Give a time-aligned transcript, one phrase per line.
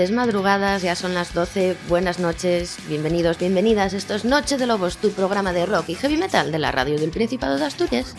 [0.00, 3.92] Felices madrugadas, ya son las 12, buenas noches, bienvenidos, bienvenidas.
[3.92, 6.98] Esto es Noche de Lobos, tu programa de rock y heavy metal de la radio
[6.98, 8.14] del Principado de Asturias.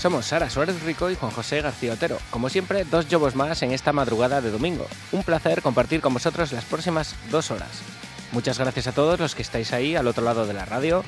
[0.00, 2.16] Somos Sara Suárez Rico y Juan José García Otero.
[2.30, 4.86] Como siempre, dos jobos más en esta madrugada de domingo.
[5.12, 7.82] Un placer compartir con vosotros las próximas dos horas.
[8.32, 11.04] Muchas gracias a todos los que estáis ahí al otro lado de la radio,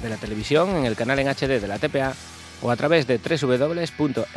[0.00, 2.14] de la televisión, en el canal en HD de la TPA
[2.62, 4.28] o a través de www.rtpa.es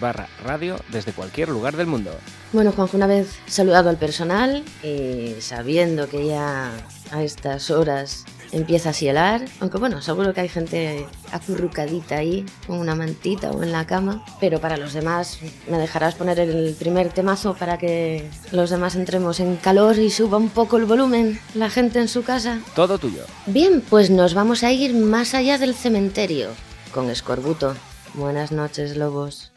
[0.00, 2.10] barra radio desde cualquier lugar del mundo.
[2.52, 6.72] Bueno, Juanjo, una vez saludado al personal y sabiendo que ya
[7.12, 12.78] a estas horas empieza a cielar, aunque bueno, seguro que hay gente acurrucadita ahí con
[12.78, 15.38] una mantita o en la cama, pero para los demás
[15.70, 20.38] me dejarás poner el primer temazo para que los demás entremos en calor y suba
[20.38, 22.60] un poco el volumen la gente en su casa.
[22.74, 23.22] Todo tuyo.
[23.46, 26.48] Bien, pues nos vamos a ir más allá del cementerio
[26.92, 27.74] con Escorbuto.
[28.14, 29.52] Buenas noches, lobos.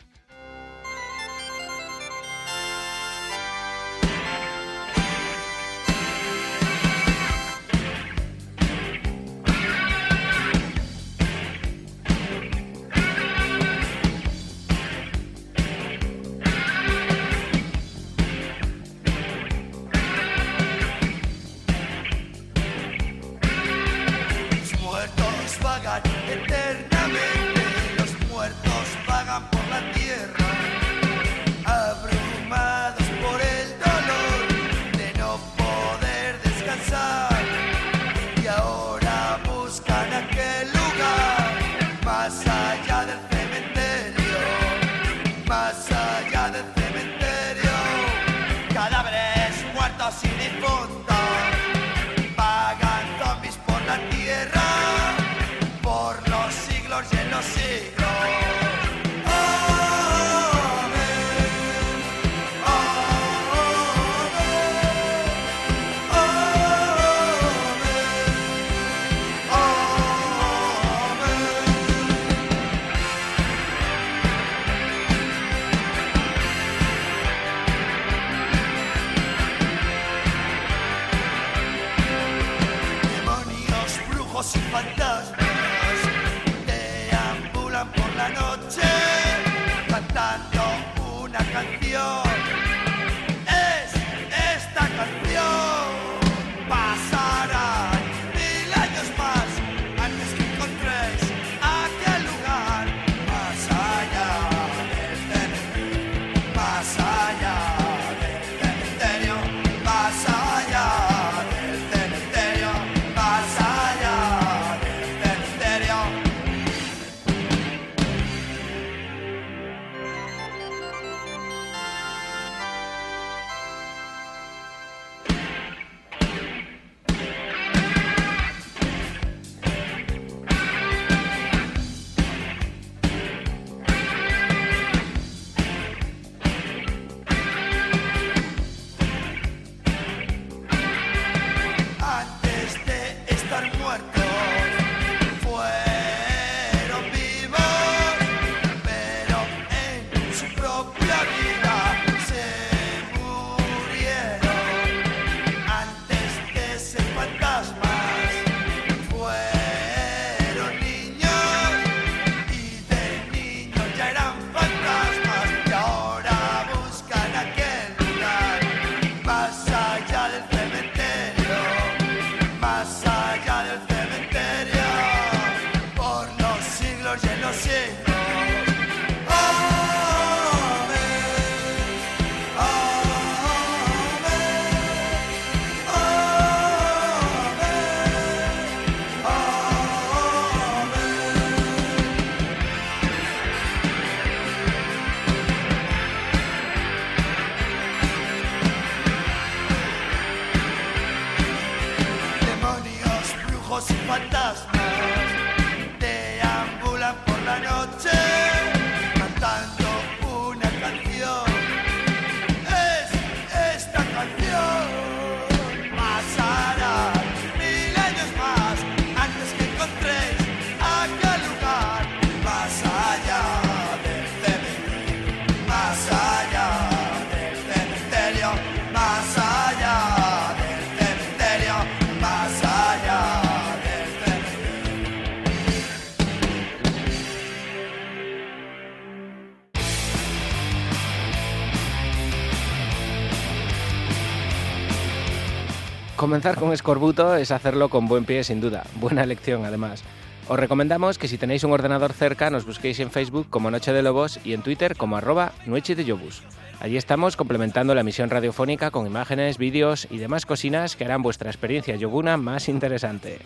[246.22, 250.04] Comenzar con escorbuto es hacerlo con buen pie sin duda, buena elección además.
[250.48, 254.04] Os recomendamos que si tenéis un ordenador cerca nos busquéis en Facebook como Noche de
[254.04, 256.44] Lobos y en Twitter como arroba Noche de Yobus.
[256.80, 261.50] Allí estamos complementando la emisión radiofónica con imágenes, vídeos y demás cocinas que harán vuestra
[261.50, 263.40] experiencia yoguna más interesante.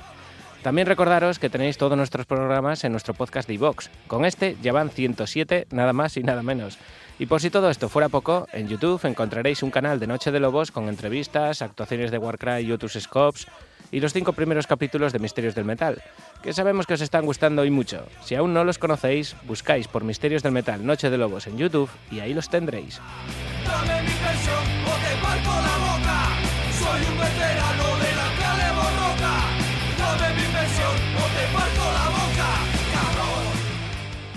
[0.61, 3.89] También recordaros que tenéis todos nuestros programas en nuestro podcast de iVox.
[4.07, 6.77] Con este ya van 107, nada más y nada menos.
[7.17, 10.39] Y por si todo esto fuera poco, en YouTube encontraréis un canal de Noche de
[10.39, 13.47] Lobos con entrevistas, actuaciones de Warcry y otros scopes
[13.91, 16.01] y los cinco primeros capítulos de Misterios del Metal,
[16.43, 18.05] que sabemos que os están gustando y mucho.
[18.23, 21.89] Si aún no los conocéis, buscáis por Misterios del Metal Noche de Lobos en YouTube
[22.11, 22.99] y ahí los tendréis.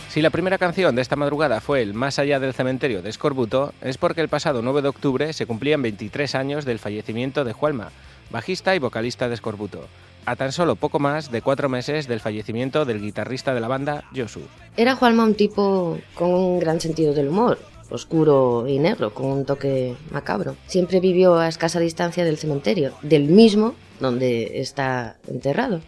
[0.08, 3.74] Si la primera canción de esta madrugada fue el Más allá del cementerio de Escorbuto,
[3.82, 7.92] es porque el pasado 9 de octubre se cumplían 23 años del fallecimiento de Juanma,
[8.30, 9.86] bajista y vocalista de Escorbuto,
[10.24, 14.04] a tan solo poco más de cuatro meses del fallecimiento del guitarrista de la banda,
[14.16, 14.40] Josu.
[14.78, 17.58] Era Juanma un tipo con un gran sentido del humor,
[17.90, 20.56] oscuro y negro, con un toque macabro.
[20.68, 25.82] Siempre vivió a escasa distancia del cementerio, del mismo donde está enterrado.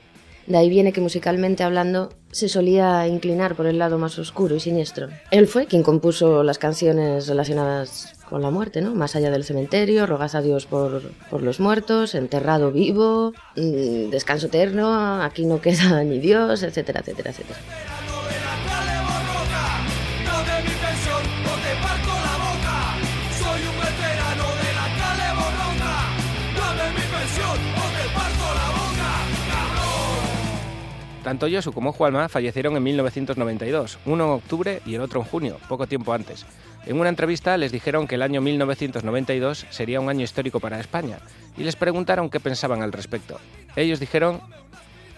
[0.46, 4.60] De ahí viene que musicalmente hablando se solía inclinar por el lado más oscuro y
[4.60, 5.08] siniestro.
[5.30, 8.94] Él fue quien compuso las canciones relacionadas con la muerte, ¿no?
[8.94, 14.46] Más allá del cementerio, rogas a Dios por, por los muertos, enterrado vivo, mm, descanso
[14.46, 17.58] eterno, aquí no queda ni Dios, etcétera, etcétera, etcétera.
[31.24, 35.58] Tanto Josu como Juanma fallecieron en 1992, uno en octubre y el otro en junio,
[35.68, 36.46] poco tiempo antes.
[36.86, 41.18] En una entrevista les dijeron que el año 1992 sería un año histórico para España
[41.58, 43.38] y les preguntaron qué pensaban al respecto.
[43.76, 44.40] Ellos dijeron,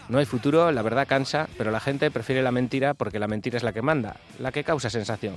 [0.08, 3.56] no hay futuro, la verdad cansa, pero la gente prefiere la mentira porque la mentira
[3.56, 5.37] es la que manda, la que causa sensación.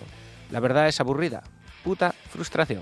[0.52, 1.44] La verdad es aburrida,
[1.84, 2.82] puta frustración.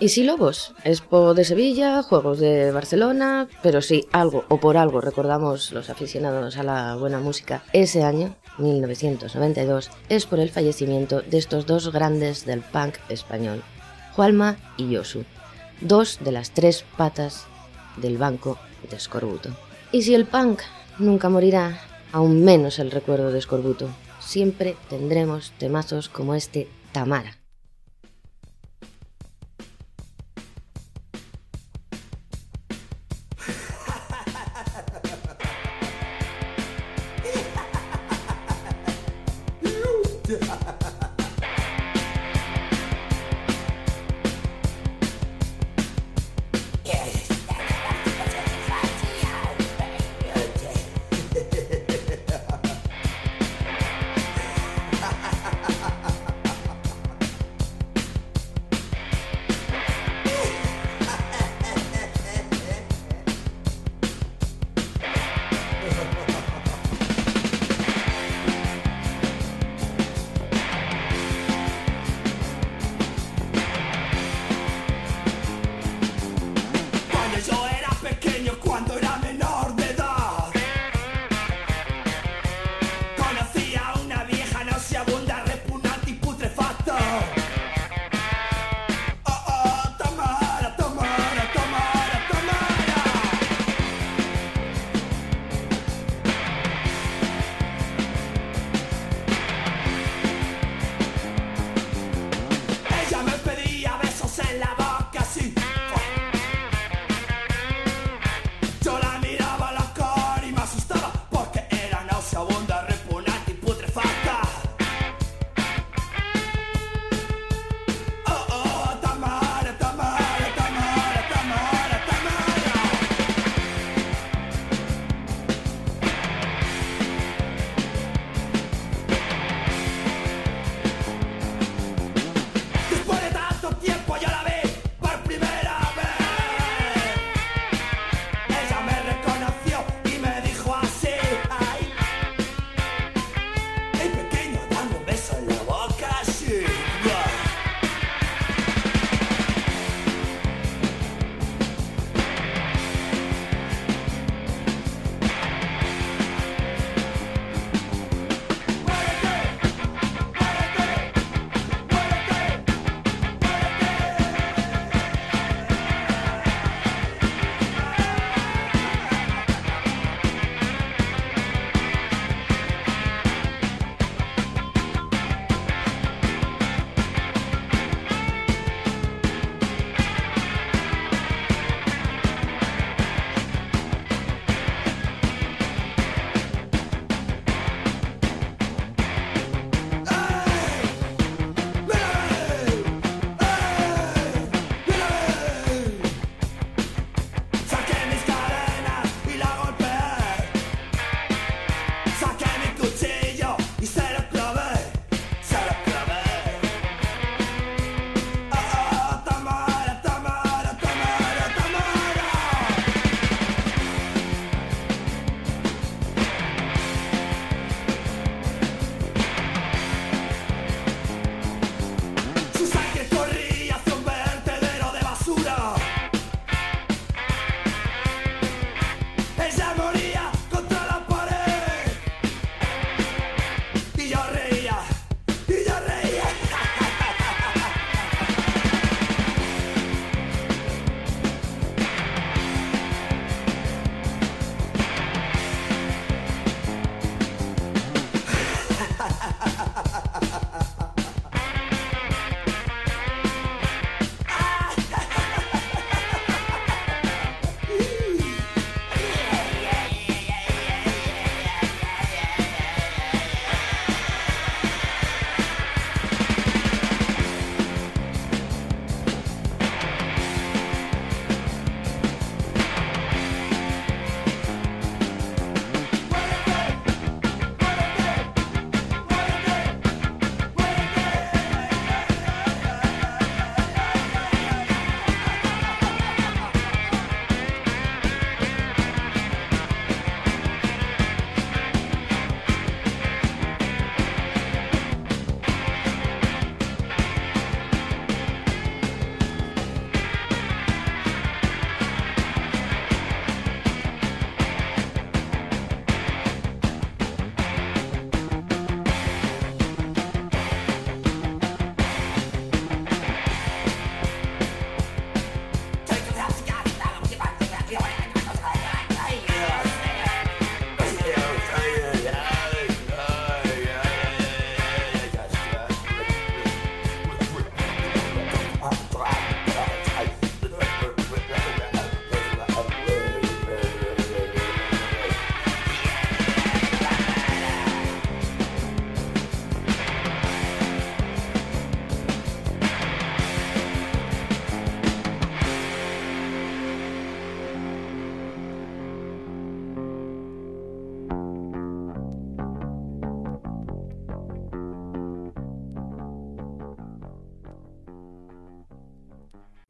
[0.00, 5.00] Y sí, Lobos, Expo de Sevilla, Juegos de Barcelona, pero sí, algo o por algo
[5.00, 11.38] recordamos los aficionados a la buena música ese año, 1992, es por el fallecimiento de
[11.38, 13.64] estos dos grandes del punk español,
[14.14, 15.24] Jualma y Yosu,
[15.80, 17.46] dos de las tres patas
[17.96, 18.56] del banco
[18.88, 19.50] de Escorbuto.
[19.90, 20.60] Y si el punk
[21.00, 21.80] nunca morirá,
[22.12, 23.88] aún menos el recuerdo de Escorbuto.
[24.20, 27.37] Siempre tendremos temazos como este Tamara.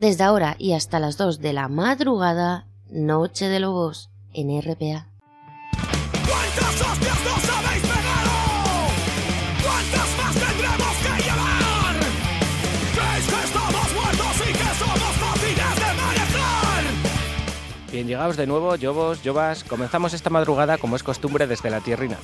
[0.09, 5.07] Desde ahora y hasta las 2 de la madrugada, Noche de Lobos en RPA.
[6.27, 8.31] ¿Cuántas hostias nos habéis pegado?
[9.63, 11.97] ¿Cuántas más tendremos que llevar?
[12.95, 16.85] ¿Creéis que estamos muertos y que somos fáciles de manejar?
[17.93, 22.17] Bien, llegados de nuevo, Lobos, Lobas, comenzamos esta madrugada como es costumbre desde la tierrina,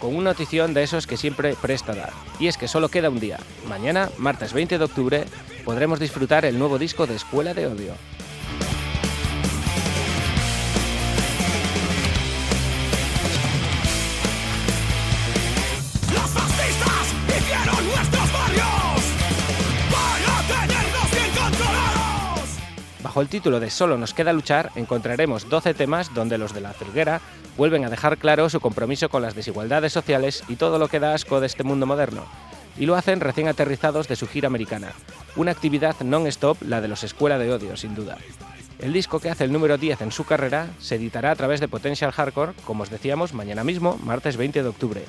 [0.00, 3.20] con una notición de esos que siempre presta dar, y es que solo queda un
[3.20, 3.38] día.
[3.68, 5.26] Mañana, martes 20 de octubre,
[5.66, 7.94] podremos disfrutar el nuevo disco de Escuela de Odio.
[23.02, 26.74] Bajo el título de Solo nos queda luchar, encontraremos 12 temas donde los de la
[26.74, 27.20] Celguera
[27.56, 31.14] vuelven a dejar claro su compromiso con las desigualdades sociales y todo lo que da
[31.14, 32.24] asco de este mundo moderno.
[32.78, 34.92] Y lo hacen recién aterrizados de su gira americana,
[35.34, 38.18] una actividad non-stop, la de los Escuela de Odio, sin duda.
[38.78, 41.68] El disco que hace el número 10 en su carrera se editará a través de
[41.68, 45.02] Potential Hardcore, como os decíamos, mañana mismo, martes 20 de octubre.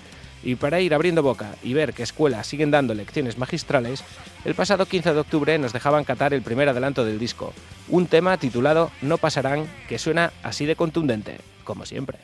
[0.43, 4.03] Y para ir abriendo boca y ver que escuelas siguen dando lecciones magistrales,
[4.45, 7.53] el pasado 15 de octubre nos dejaban catar el primer adelanto del disco,
[7.89, 12.19] un tema titulado No pasarán, que suena así de contundente, como siempre.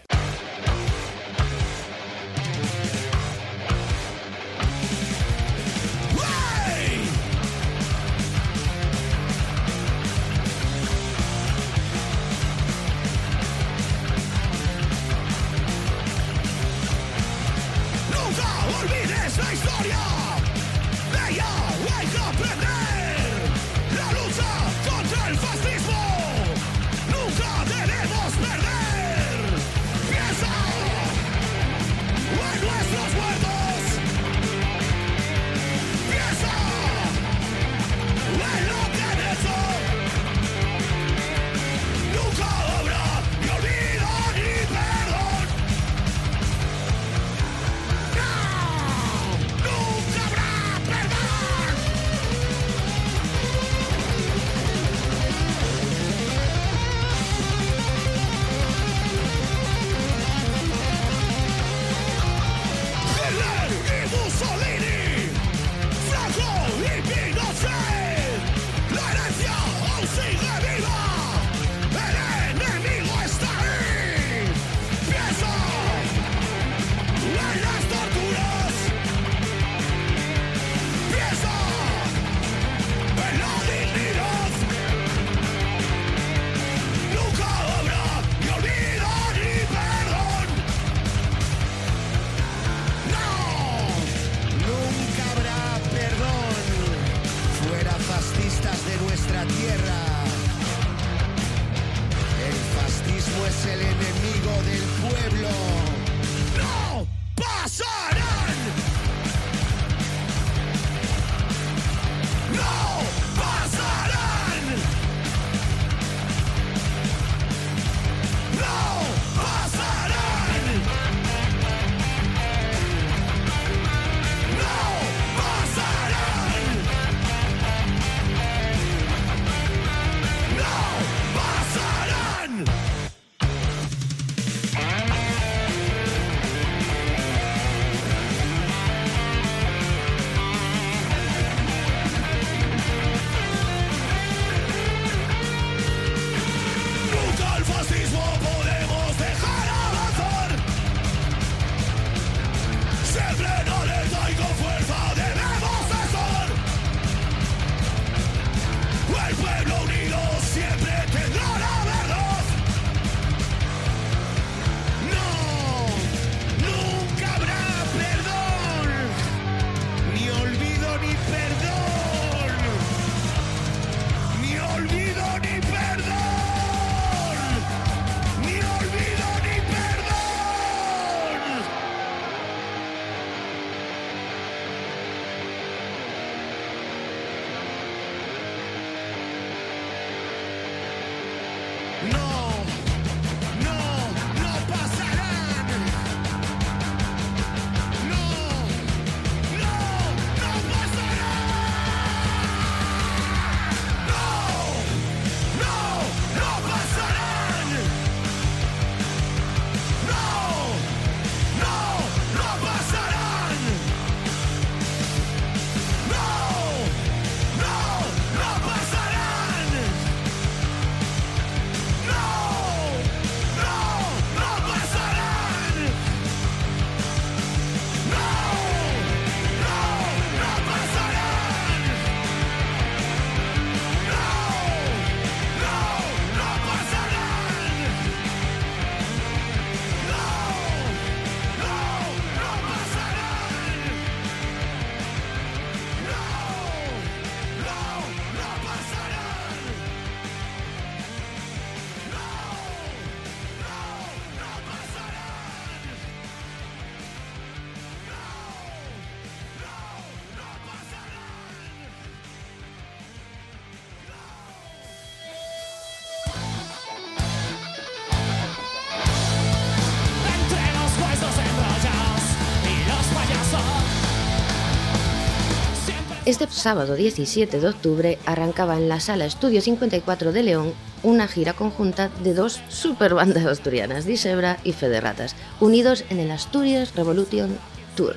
[276.26, 281.52] Este sábado 17 de octubre arrancaba en la sala Estudio 54 de León una gira
[281.52, 287.58] conjunta de dos superbandas asturianas, Disebra y Federatas, unidos en el Asturias Revolution
[287.98, 288.16] Tour.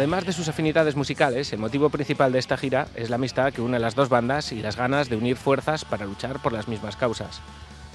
[0.00, 3.60] Además de sus afinidades musicales, el motivo principal de esta gira es la amistad que
[3.60, 6.68] une a las dos bandas y las ganas de unir fuerzas para luchar por las
[6.68, 7.42] mismas causas.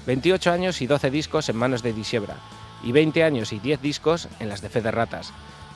[0.06, 2.36] 28 años y 12 discos en manos de Disiebra,
[2.84, 5.32] y 20 años y 10 discos en las de Fede Ratas.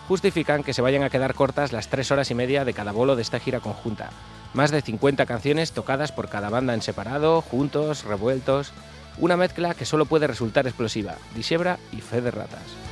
[0.07, 3.17] Justifican que se vayan a quedar cortas las 3 horas y media de cada bolo
[3.17, 4.11] de esta gira conjunta.
[4.55, 8.71] Más de 50 canciones tocadas por cada banda en separado, juntos, revueltos.
[9.19, 12.90] Una mezcla que solo puede resultar explosiva, Disiebra y Fede Ratas.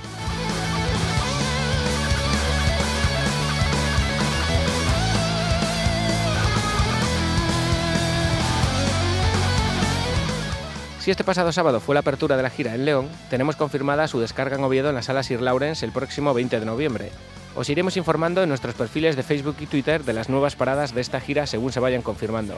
[11.09, 14.21] Si este pasado sábado fue la apertura de la gira en León, tenemos confirmada su
[14.21, 17.11] descarga en Oviedo en la sala Sir Lawrence el próximo 20 de noviembre.
[17.57, 21.01] Os iremos informando en nuestros perfiles de Facebook y Twitter de las nuevas paradas de
[21.01, 22.57] esta gira según se vayan confirmando.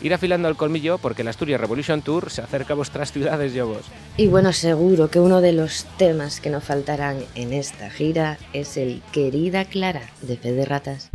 [0.00, 3.60] Ir afilando el colmillo porque el Asturias Revolution Tour se acerca a vuestras ciudades y
[3.60, 3.84] vos.
[4.16, 8.78] Y bueno, seguro que uno de los temas que no faltarán en esta gira es
[8.78, 11.10] el Querida Clara de Fede Ratas.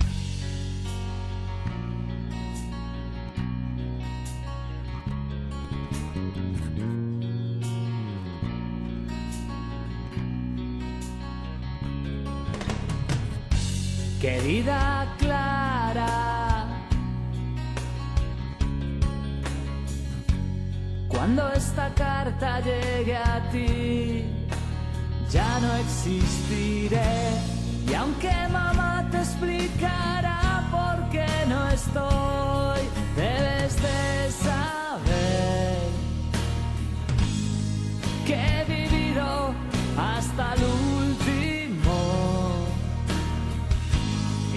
[14.27, 16.65] Querida Clara,
[21.07, 24.25] cuando esta carta llegue a ti,
[25.31, 27.39] ya no existiré.
[27.89, 32.81] Y aunque mamá te explicará por qué no estoy,
[33.15, 35.77] debes de saber
[38.25, 39.53] que he vivido
[39.97, 40.63] hasta el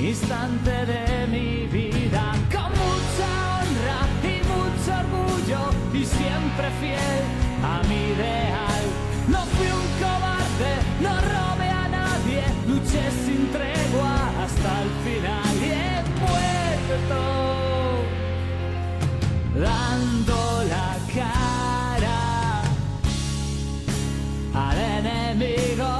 [0.08, 5.60] instante de mi vida con mucha honra y mucho orgullo
[5.92, 7.22] y siempre fiel
[7.62, 8.82] a mi ideal.
[9.28, 15.70] No fui un cobarde, no robé a nadie, luché sin tregua hasta el final y
[15.70, 17.20] he muerto
[19.54, 22.62] dando la cara
[24.54, 25.99] al enemigo.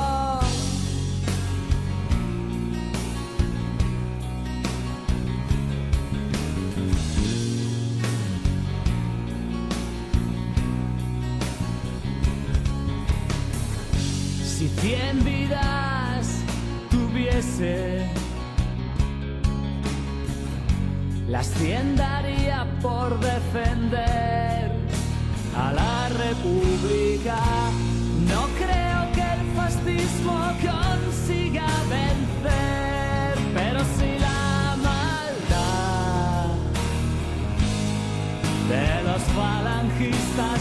[14.80, 16.26] Cien vidas
[16.90, 18.06] tuviese,
[21.28, 24.70] las cien daría por defender
[25.56, 27.36] a la República.
[28.32, 36.46] No creo que el fascismo consiga vencer, pero si la maldad
[38.68, 40.60] de los falangistas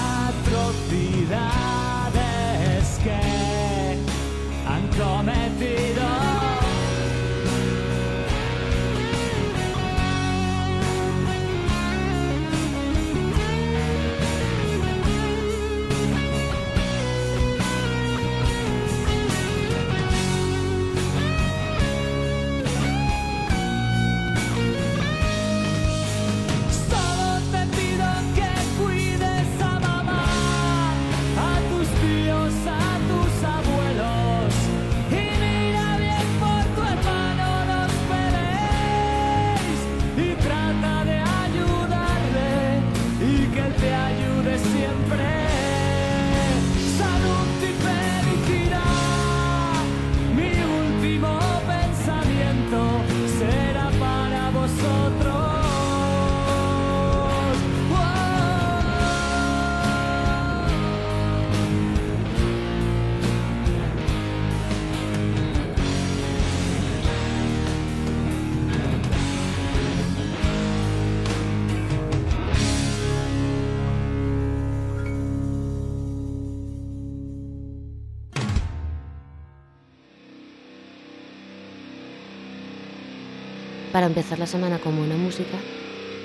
[84.01, 85.59] Para empezar la semana con buena música,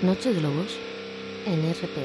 [0.01, 0.79] Noche de Lobos
[1.45, 2.01] en RPA.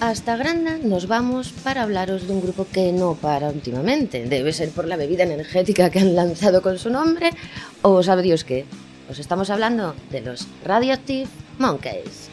[0.00, 4.24] Hasta Granda nos vamos para hablaros de un grupo que no para últimamente.
[4.26, 7.30] Debe ser por la bebida energética que han lanzado con su nombre
[7.82, 8.64] o sabe Dios qué.
[9.08, 12.23] Os estamos hablando de los Radioactive Monkeys.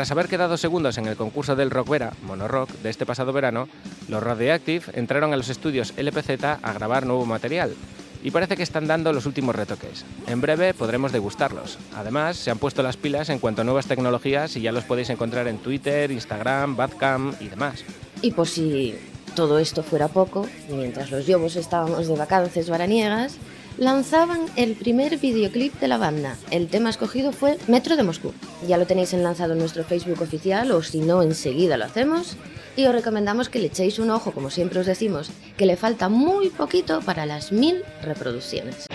[0.00, 3.68] Tras haber quedado segundos en el concurso del Rock Vera, Monorock, de este pasado verano,
[4.08, 7.74] los Radioactive entraron a los estudios LPZ a grabar nuevo material.
[8.24, 10.06] Y parece que están dando los últimos retoques.
[10.26, 11.76] En breve podremos degustarlos.
[11.94, 15.10] Además, se han puesto las pilas en cuanto a nuevas tecnologías y ya los podéis
[15.10, 17.84] encontrar en Twitter, Instagram, Badcam y demás.
[18.22, 18.94] Y por si
[19.34, 23.36] todo esto fuera poco, mientras los yobos estábamos de vacances varaniegas,
[23.80, 26.36] lanzaban el primer videoclip de la banda.
[26.50, 28.34] El tema escogido fue Metro de Moscú.
[28.68, 32.36] Ya lo tenéis enlazado en nuestro Facebook oficial o si no, enseguida lo hacemos.
[32.76, 36.10] Y os recomendamos que le echéis un ojo, como siempre os decimos, que le falta
[36.10, 38.86] muy poquito para las mil reproducciones.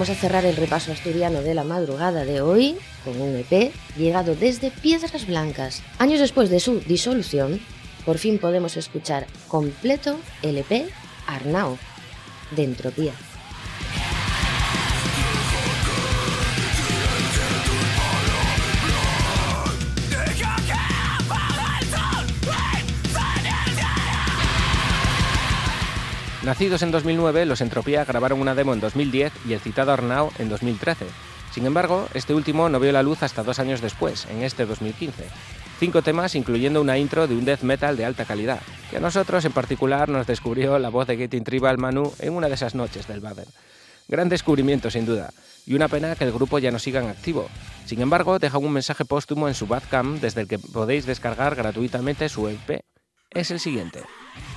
[0.00, 4.34] Vamos a cerrar el repaso asturiano de la madrugada de hoy con un EP llegado
[4.34, 5.82] desde Piedras Blancas.
[5.98, 7.60] Años después de su disolución,
[8.06, 10.88] por fin podemos escuchar completo el EP
[11.26, 11.76] Arnao
[12.52, 13.12] de Entropía.
[26.50, 30.48] Nacidos en 2009, los Entropía grabaron una demo en 2010 y el citado Arnau en
[30.48, 31.06] 2013.
[31.54, 35.28] Sin embargo, este último no vio la luz hasta dos años después, en este 2015.
[35.78, 38.60] Cinco temas, incluyendo una intro de un death metal de alta calidad,
[38.90, 42.48] que a nosotros en particular nos descubrió la voz de Getting Tribal Manu en una
[42.48, 43.46] de esas noches del Baden.
[44.08, 45.30] Gran descubrimiento, sin duda,
[45.66, 47.48] y una pena que el grupo ya no siga en activo.
[47.86, 52.28] Sin embargo, deja un mensaje póstumo en su Badcam desde el que podéis descargar gratuitamente
[52.28, 52.80] su EP.
[53.30, 54.00] Es el siguiente.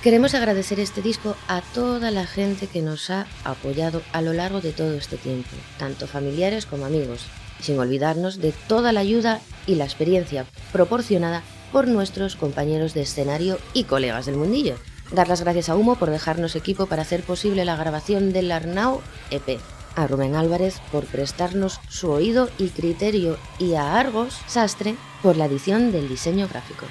[0.04, 4.60] Queremos agradecer este disco a toda la gente que nos ha apoyado a lo largo
[4.60, 7.24] de todo este tiempo, tanto familiares como amigos,
[7.58, 13.58] sin olvidarnos de toda la ayuda y la experiencia proporcionada por nuestros compañeros de escenario
[13.72, 14.76] y colegas del mundillo.
[15.10, 19.00] Dar las gracias a Humo por dejarnos equipo para hacer posible la grabación del Arnau
[19.30, 19.58] EP,
[19.96, 25.46] a Rubén Álvarez por prestarnos su oído y criterio y a Argos Sastre por la
[25.46, 26.84] edición del diseño gráfico.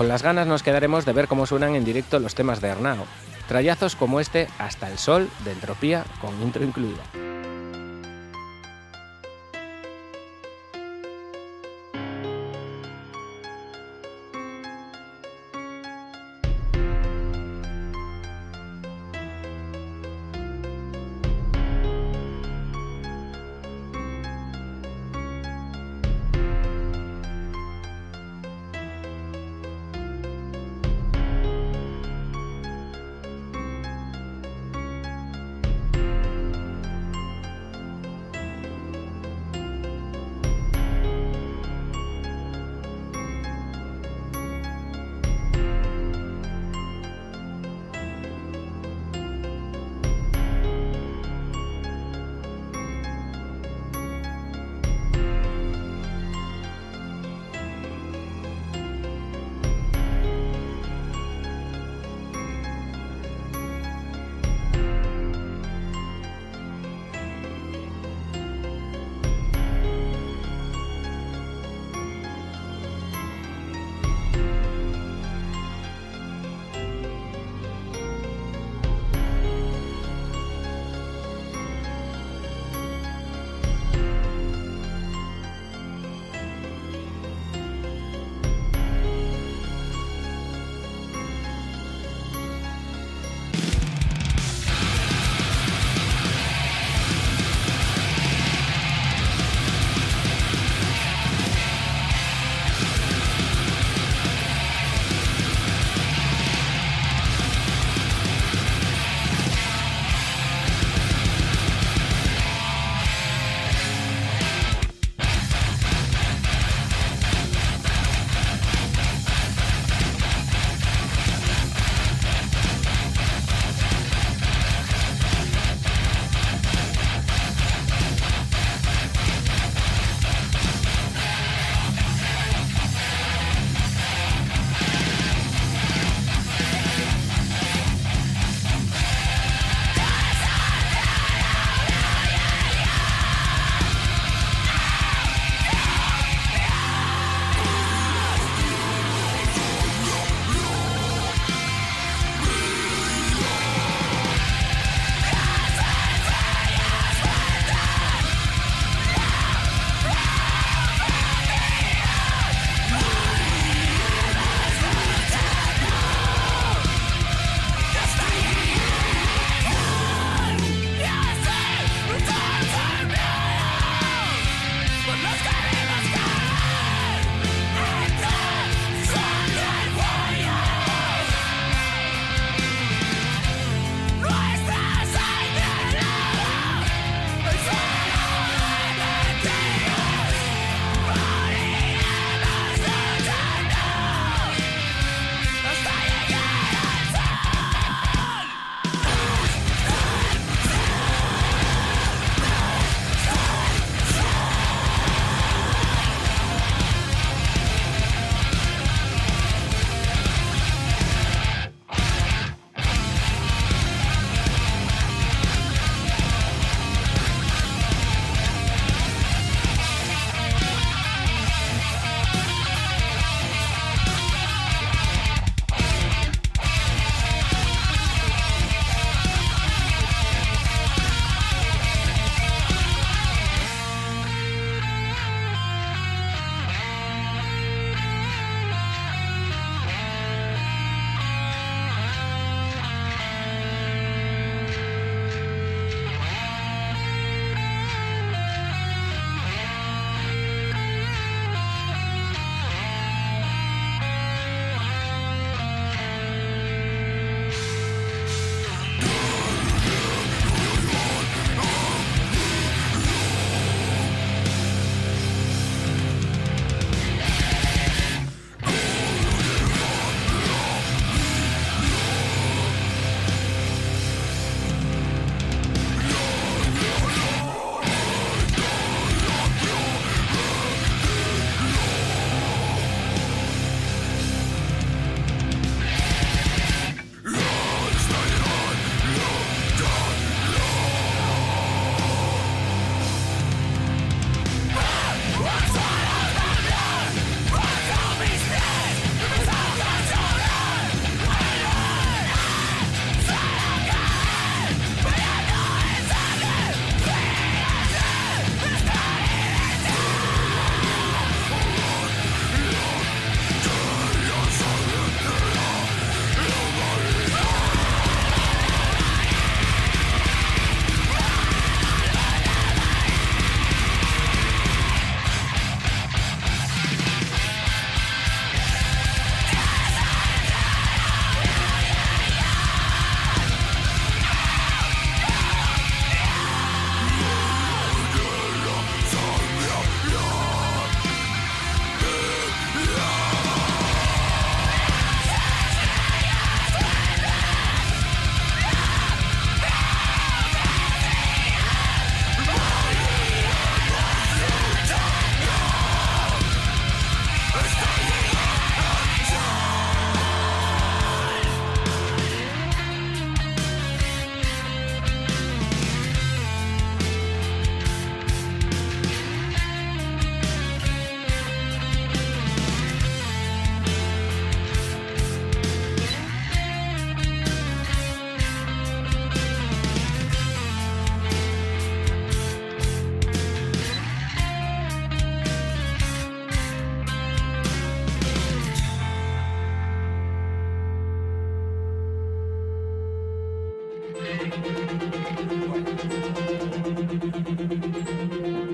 [0.00, 3.04] Con las ganas nos quedaremos de ver cómo suenan en directo los temas de Arnao.
[3.48, 7.02] Trayazos como este Hasta el Sol de Entropía con intro incluida.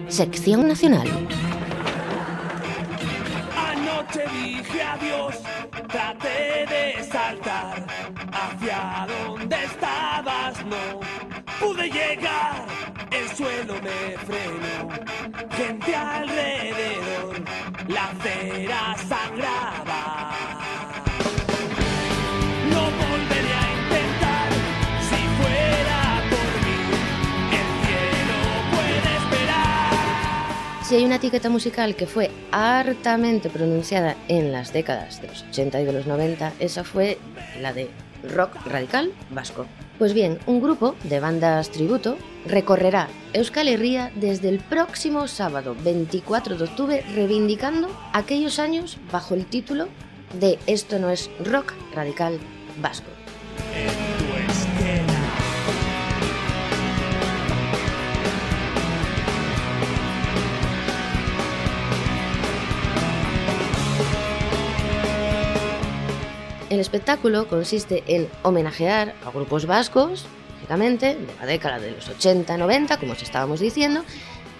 [0.09, 1.09] Sección Nacional.
[3.55, 5.35] Anoche dije adiós,
[5.89, 7.85] traté de saltar
[8.33, 11.01] hacia donde estabas, no
[11.61, 12.66] pude llegar,
[13.11, 14.89] el suelo me frenó,
[15.51, 17.45] gente alrededor,
[17.89, 19.76] la cera sangra
[30.97, 35.84] Hay una etiqueta musical que fue hartamente pronunciada en las décadas de los 80 y
[35.84, 37.18] de los 90, esa fue
[37.61, 37.90] la de
[38.34, 39.66] rock radical vasco.
[39.99, 42.16] Pues bien, un grupo de bandas tributo
[42.47, 49.44] recorrerá Euskal Herria desde el próximo sábado 24 de octubre reivindicando aquellos años bajo el
[49.44, 49.88] título
[50.40, 52.38] de Esto no es rock radical
[52.80, 53.11] vasco.
[66.69, 72.99] El espectáculo consiste en homenajear a grupos vascos, lógicamente, de la década de los 80-90,
[72.99, 74.03] como os estábamos diciendo,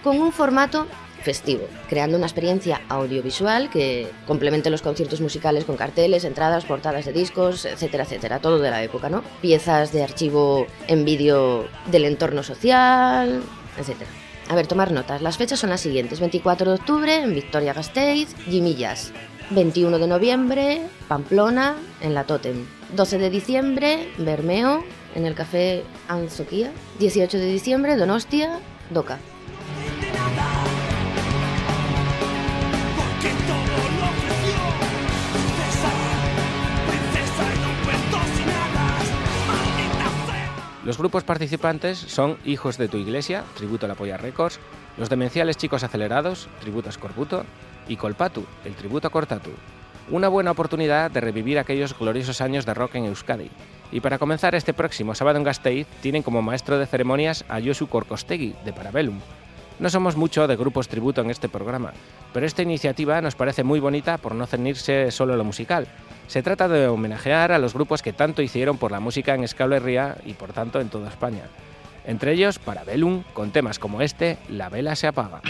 [0.03, 0.87] con un formato
[1.21, 7.11] festivo, creando una experiencia audiovisual que complemente los conciertos musicales con carteles, entradas, portadas de
[7.11, 9.23] discos, etcétera, etcétera, todo de la época, ¿no?
[9.41, 13.41] Piezas de archivo en vídeo del entorno social,
[13.77, 14.09] etcétera.
[14.47, 15.21] A ver, tomar notas.
[15.21, 16.21] Las fechas son las siguientes.
[16.21, 19.11] 24 de octubre en Victoria Gasteiz, Jimmy Jazz.
[19.49, 22.65] 21 de noviembre, Pamplona, en la Totem.
[22.95, 24.83] 12 de diciembre, Bermeo,
[25.15, 26.71] en el Café Anzoquía.
[26.99, 29.19] 18 de diciembre, Donostia, Doca.
[40.83, 44.59] Los grupos participantes son Hijos de tu Iglesia, tributo a la Polla Records,
[44.97, 47.43] Los Demenciales Chicos Acelerados, tributo a Scorbuto,
[47.87, 49.51] y Colpatu, el tributo a Cortatu.
[50.09, 53.49] Una buena oportunidad de revivir aquellos gloriosos años de rock en Euskadi.
[53.91, 57.87] Y para comenzar este próximo sábado en Gasteiz, tienen como maestro de ceremonias a Josu
[57.87, 59.19] Korkostegui, de Parabellum.
[59.79, 61.93] No somos mucho de grupos tributo en este programa,
[62.33, 65.87] pero esta iniciativa nos parece muy bonita por no ceñirse solo a lo musical.
[66.27, 69.73] Se trata de homenajear a los grupos que tanto hicieron por la música en Euskal
[69.73, 71.43] Herria y por tanto en toda España.
[72.05, 75.41] Entre ellos, Parabellum, con temas como este, La vela se apaga.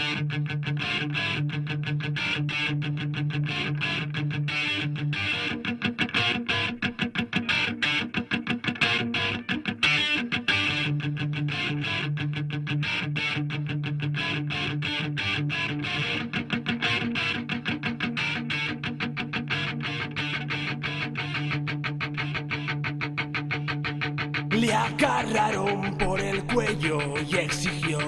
[24.58, 26.97] Le agarraron por el cuello
[27.30, 27.99] y exigió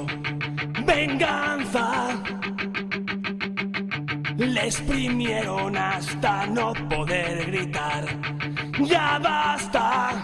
[0.83, 2.09] venganza.
[4.35, 8.05] Le exprimieron hasta no poder gritar.
[8.79, 10.23] Ya basta.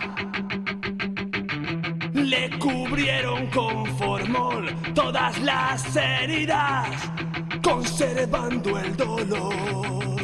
[2.14, 6.90] Le cubrieron con formol todas las heridas,
[7.62, 10.15] conservando el dolor.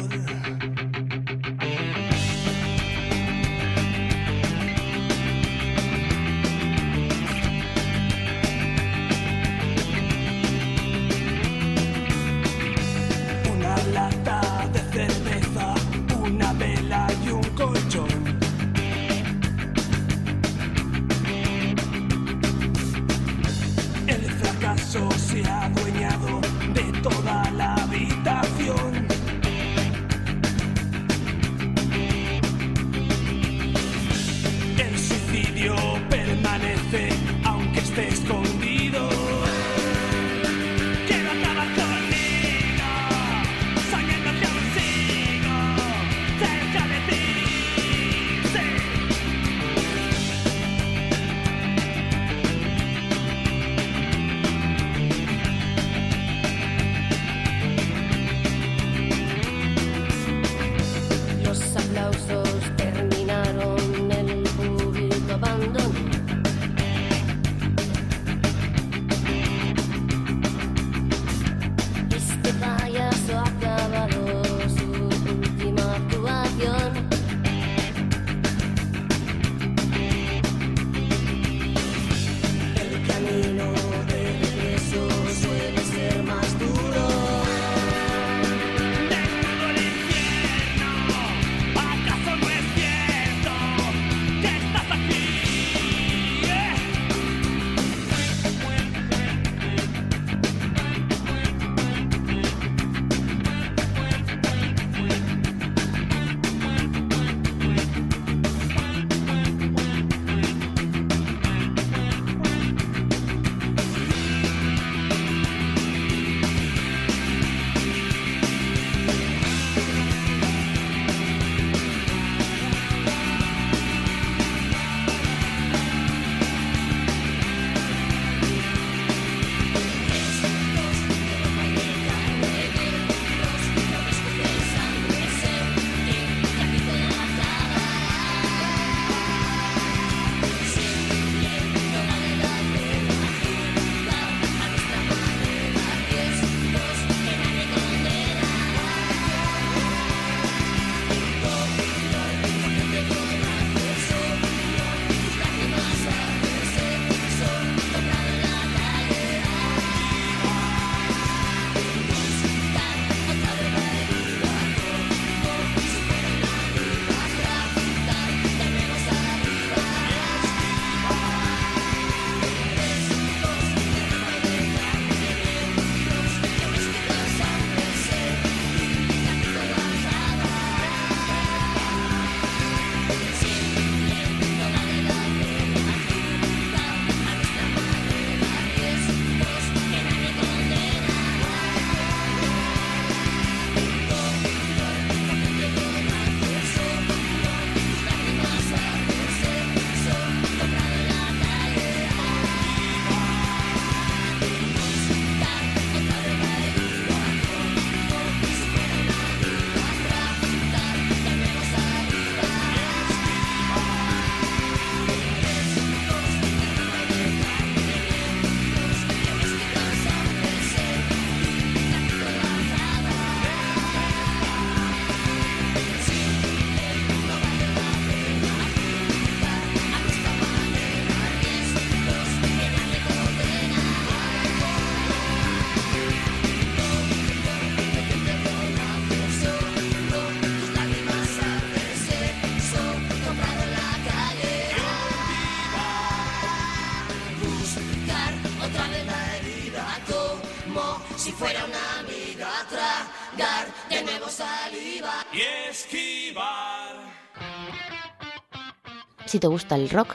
[259.32, 260.14] Si te gusta el rock,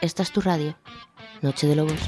[0.00, 0.76] esta es tu radio.
[1.40, 2.00] Noche de Lobos.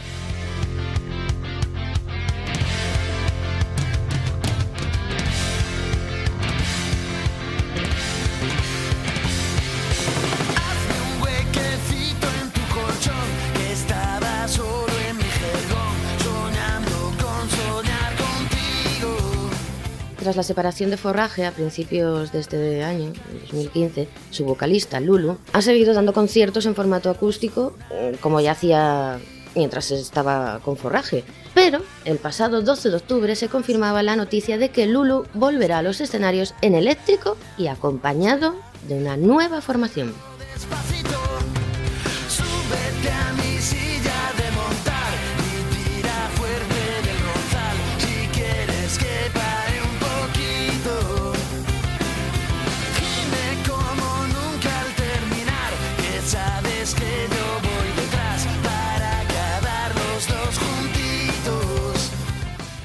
[20.39, 23.13] La separación de Forraje a principios de este año,
[23.43, 29.19] 2015, su vocalista Lulu ha seguido dando conciertos en formato acústico, eh, como ya hacía
[29.57, 31.25] mientras estaba con Forraje.
[31.55, 35.83] Pero el pasado 12 de octubre se confirmaba la noticia de que Lulu volverá a
[35.83, 38.55] los escenarios en eléctrico y acompañado
[38.87, 40.15] de una nueva formación.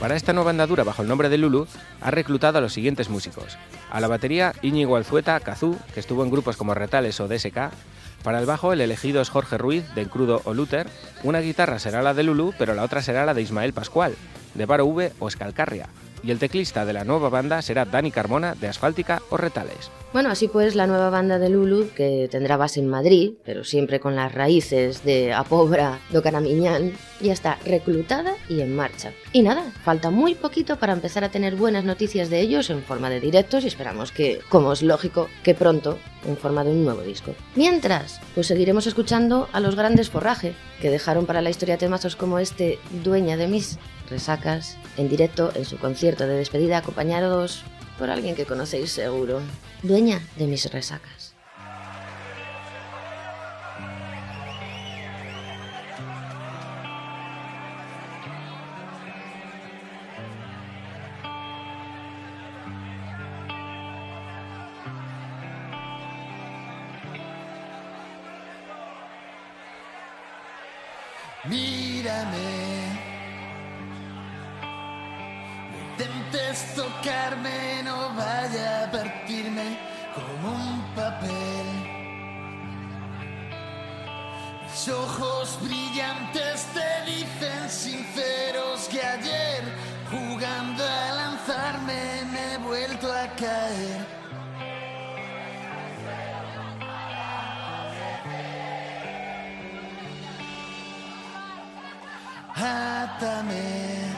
[0.03, 1.65] Para esta nueva andadura bajo el nombre de Lulu,
[2.01, 3.57] ha reclutado a los siguientes músicos.
[3.89, 7.71] A la batería, Íñigo Alzueta, Cazú, que estuvo en grupos como Retales o DSK.
[8.21, 10.89] Para el bajo, el elegido es Jorge Ruiz, de Encrudo o Luther.
[11.23, 14.13] Una guitarra será la de Lulu, pero la otra será la de Ismael Pascual,
[14.55, 15.87] de Paro V o Escalcarria.
[16.23, 19.91] Y el teclista de la nueva banda será Dani Carmona, de Asfáltica o Retales.
[20.13, 23.99] Bueno, así pues, la nueva banda de Lulu, que tendrá base en Madrid, pero siempre
[23.99, 29.11] con las raíces de Apobra do Canamiñán, ya está reclutada y en marcha.
[29.33, 33.09] Y nada, falta muy poquito para empezar a tener buenas noticias de ellos en forma
[33.09, 37.01] de directos y esperamos que, como es lógico, que pronto en forma de un nuevo
[37.01, 37.33] disco.
[37.55, 42.39] Mientras, pues seguiremos escuchando a los grandes Forraje, que dejaron para la historia temazos como
[42.39, 43.79] este Dueña de mis
[44.13, 47.63] resacas en directo en su concierto de despedida acompañados
[47.97, 49.41] por alguien que conocéis seguro.
[49.81, 51.22] Dueña de mis resacas.
[84.89, 89.63] Ojos brillantes te dicen sinceros que ayer,
[90.11, 94.05] jugando a lanzarme, me he vuelto a caer.
[102.55, 104.11] Átame.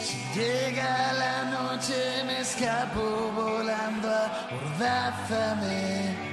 [0.00, 6.23] Si llega la noche me escapo volando, abordázame.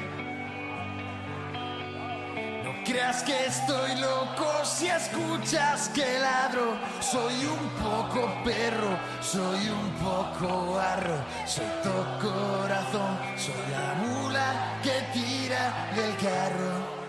[2.85, 6.77] Creas que estoy loco si escuchas que ladro.
[6.99, 15.01] Soy un poco perro, soy un poco barro, soy todo corazón, soy la mula que
[15.13, 17.01] tira del carro.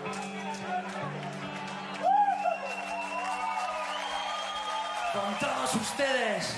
[5.13, 6.55] Con todos ustedes,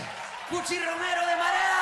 [0.49, 1.74] Cuchi Romero de Marea.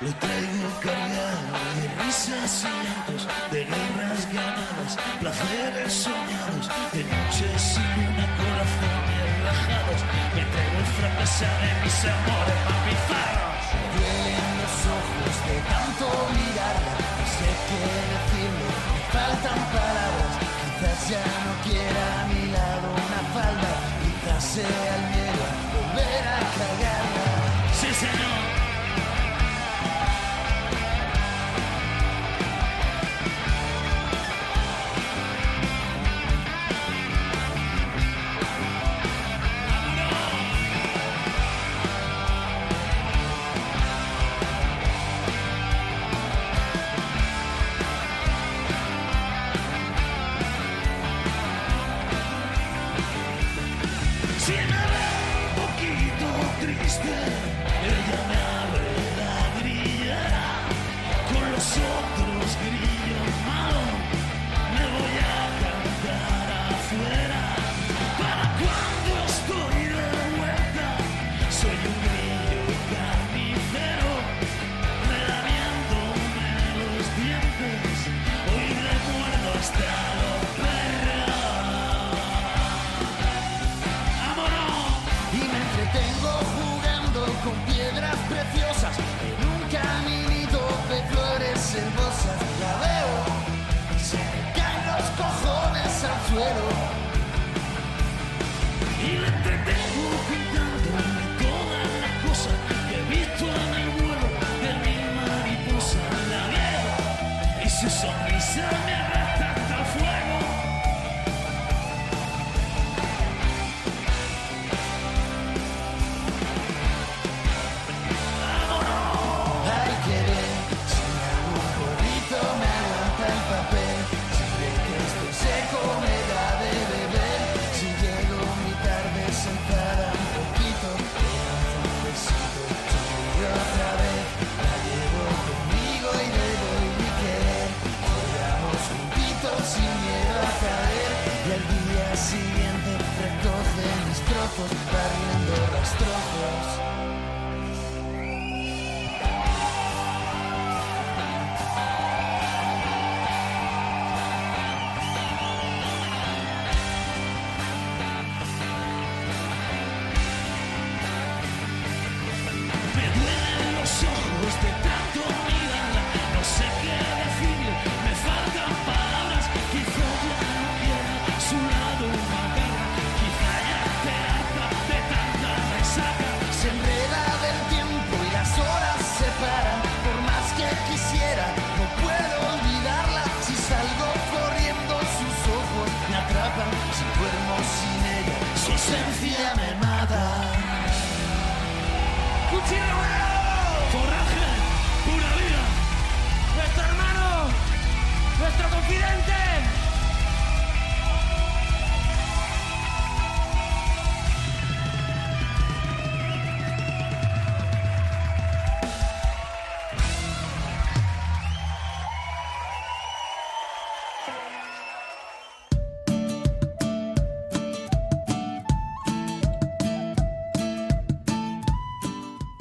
[0.00, 7.82] Lo traigo cargado de risas y llantos, de guerras ganadas, placeres soñados, de noches sin
[7.98, 10.00] luna, corazones rajados.
[10.36, 13.38] Me traigo el fracasar de mis amores más
[13.98, 17.82] duelen los ojos de tanto mirarla, no sé qué
[18.14, 20.34] decirle, me faltan palabras.
[20.62, 25.44] Quizás ya no quiera a mi lado una falda, quizás sea el miedo
[25.74, 27.26] volver a cagarla.
[27.74, 28.37] Sí, señor.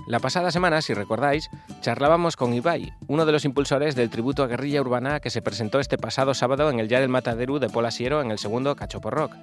[0.07, 1.49] La pasada semana, si recordáis,
[1.81, 5.81] charlábamos con Ibai, uno de los impulsores del tributo a guerrilla urbana que se presentó
[5.81, 9.35] este pasado sábado en el Ya del Mataderu de Polasiero en el segundo Cachopo Rock.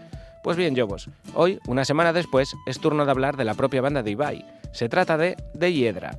[0.43, 4.03] Pues bien, Jobos, hoy, una semana después, es turno de hablar de la propia banda
[4.03, 4.47] de Ibai.
[4.73, 6.19] Se trata de De Hiedra.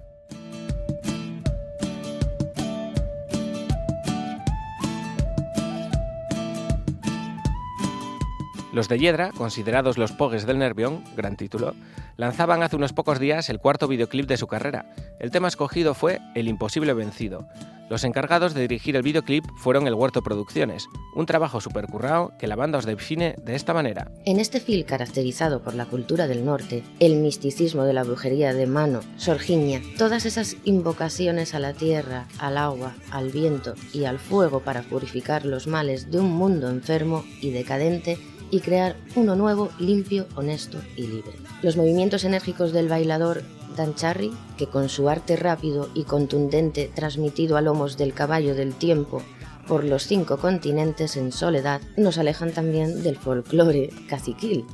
[8.75, 11.75] Los de Hiedra, considerados los Pogues del Nervión, gran título,
[12.17, 14.93] lanzaban hace unos pocos días el cuarto videoclip de su carrera.
[15.17, 17.47] El tema escogido fue El Imposible Vencido.
[17.89, 22.57] Los encargados de dirigir el videoclip fueron el Huerto Producciones, un trabajo supercurrao que la
[22.57, 24.11] banda os define de esta manera.
[24.25, 28.67] En este film caracterizado por la cultura del norte, el misticismo de la brujería de
[28.67, 34.59] mano, Sorgiña, todas esas invocaciones a la tierra, al agua, al viento y al fuego
[34.59, 38.17] para purificar los males de un mundo enfermo y decadente
[38.55, 41.33] y crear uno nuevo, limpio, honesto y libre.
[41.61, 43.43] Los movimientos enérgicos del bailador
[43.75, 48.73] Dan Charry, que con su arte rápido y contundente transmitido a lomos del caballo del
[48.73, 49.21] tiempo
[49.67, 54.65] por los cinco continentes en soledad, nos alejan también del folclore caciquil,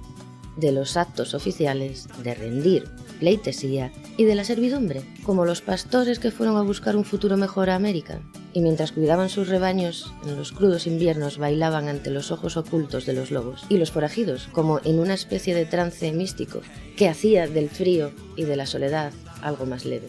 [0.58, 2.90] de los actos oficiales, de rendir
[3.20, 7.70] pleitesía y de la servidumbre, como los pastores que fueron a buscar un futuro mejor
[7.70, 8.20] a América,
[8.54, 13.14] y mientras cuidaban sus rebaños en los crudos inviernos bailaban ante los ojos ocultos de
[13.14, 16.62] los lobos, y los forajidos, como en una especie de trance místico
[16.98, 20.08] que hacía del frío y de la soledad algo más leve.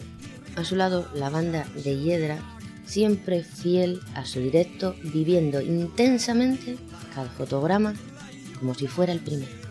[0.55, 2.39] A su lado, la banda de Hiedra,
[2.85, 6.77] siempre fiel a su directo, viviendo intensamente
[7.15, 7.93] cada fotograma
[8.59, 9.62] como si fuera el primero.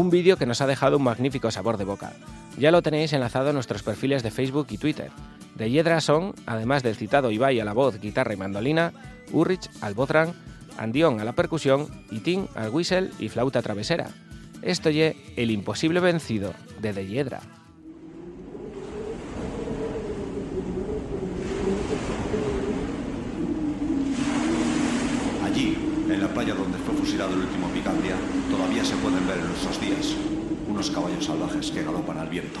[0.00, 2.14] Un vídeo que nos ha dejado un magnífico sabor de boca.
[2.56, 5.10] Ya lo tenéis enlazado en nuestros perfiles de Facebook y Twitter.
[5.56, 8.94] De Hiedra son, además del citado Ibai a la voz, guitarra y mandolina,
[9.30, 10.32] Urrich al botran,
[10.78, 14.08] Andión a la percusión y Tim al whistle y flauta travesera.
[14.62, 14.90] Esto
[15.36, 17.40] El imposible vencido de De Hiedra.
[25.42, 25.76] Allí,
[26.10, 28.16] en la playa donde fue fusilado el último Picandia,
[28.50, 30.14] todavía se pueden ver en nuestros días
[30.68, 32.60] unos caballos salvajes que galopan al viento.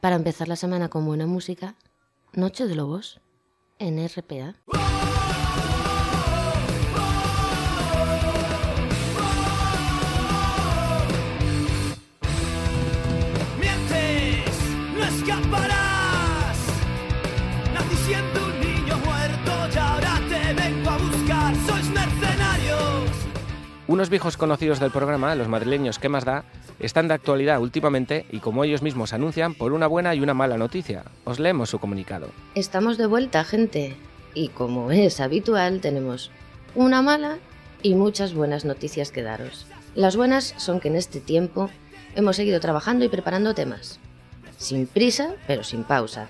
[0.00, 1.74] Para empezar la semana con buena música,
[2.32, 3.20] Noche de Lobos
[3.80, 4.54] en RPA.
[23.88, 26.44] Unos viejos conocidos del programa, los madrileños ¿Qué más da?,
[26.78, 30.58] están de actualidad últimamente y como ellos mismos anuncian, por una buena y una mala
[30.58, 31.04] noticia.
[31.24, 32.28] Os leemos su comunicado.
[32.54, 33.96] Estamos de vuelta, gente.
[34.34, 36.30] Y como es habitual, tenemos
[36.74, 37.38] una mala
[37.82, 39.66] y muchas buenas noticias que daros.
[39.94, 41.70] Las buenas son que en este tiempo
[42.14, 44.00] hemos seguido trabajando y preparando temas.
[44.58, 46.28] Sin prisa, pero sin pausa.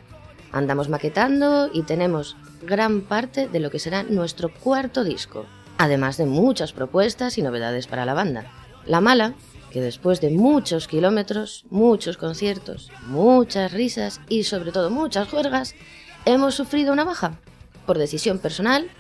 [0.53, 5.45] Andamos maquetando y tenemos gran parte de lo que será nuestro cuarto disco,
[5.79, 8.45] además de muchas propuestas y novedades para la banda.
[8.85, 9.35] La mala,
[9.71, 15.75] que después de muchos kilómetros, muchos conciertos, muchas risas y sobre todo muchas juergas,
[16.25, 17.39] hemos sufrido una baja.
[17.87, 18.91] Por decisión personal,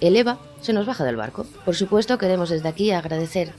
[0.00, 1.44] el EVA se nos baja del barco.
[1.64, 3.52] Por supuesto, queremos desde aquí agradecer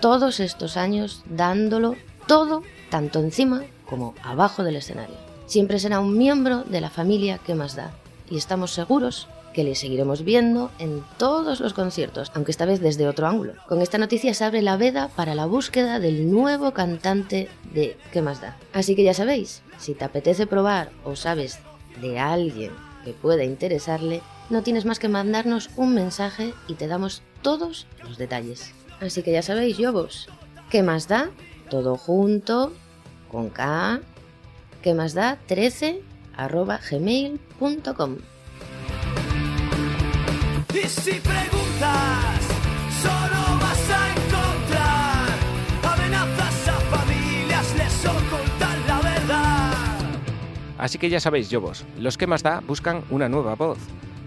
[0.00, 1.94] todos estos años dándolo
[2.26, 5.16] todo, tanto encima como abajo del escenario.
[5.46, 7.92] Siempre será un miembro de la familia que más da.
[8.30, 13.08] Y estamos seguros que le seguiremos viendo en todos los conciertos, aunque esta vez desde
[13.08, 13.54] otro ángulo.
[13.66, 18.20] Con esta noticia se abre la veda para la búsqueda del nuevo cantante de ¿Qué
[18.20, 18.58] más da?
[18.74, 21.60] Así que ya sabéis, si te apetece probar o sabes
[22.02, 22.72] de alguien
[23.04, 28.18] que pueda interesarle, no tienes más que mandarnos un mensaje y te damos todos los
[28.18, 28.72] detalles.
[29.00, 30.28] Así que ya sabéis, Yobos,
[30.70, 31.30] ¿qué más da?
[31.70, 32.72] Todo junto,
[33.30, 34.00] con K,
[34.82, 35.38] ¿qué más da?
[35.46, 36.02] 13
[36.36, 38.16] arroba gmail.com.
[50.76, 53.78] Así que ya sabéis, Yobos, los que más da buscan una nueva voz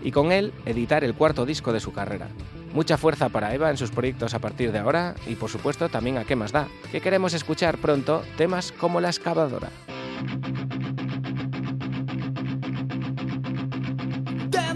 [0.02, 2.30] y con él editar el cuarto disco de su carrera.
[2.74, 6.18] Mucha fuerza para Eva en sus proyectos a partir de ahora y por supuesto también
[6.18, 9.70] a qué más da, que queremos escuchar pronto temas como La excavadora.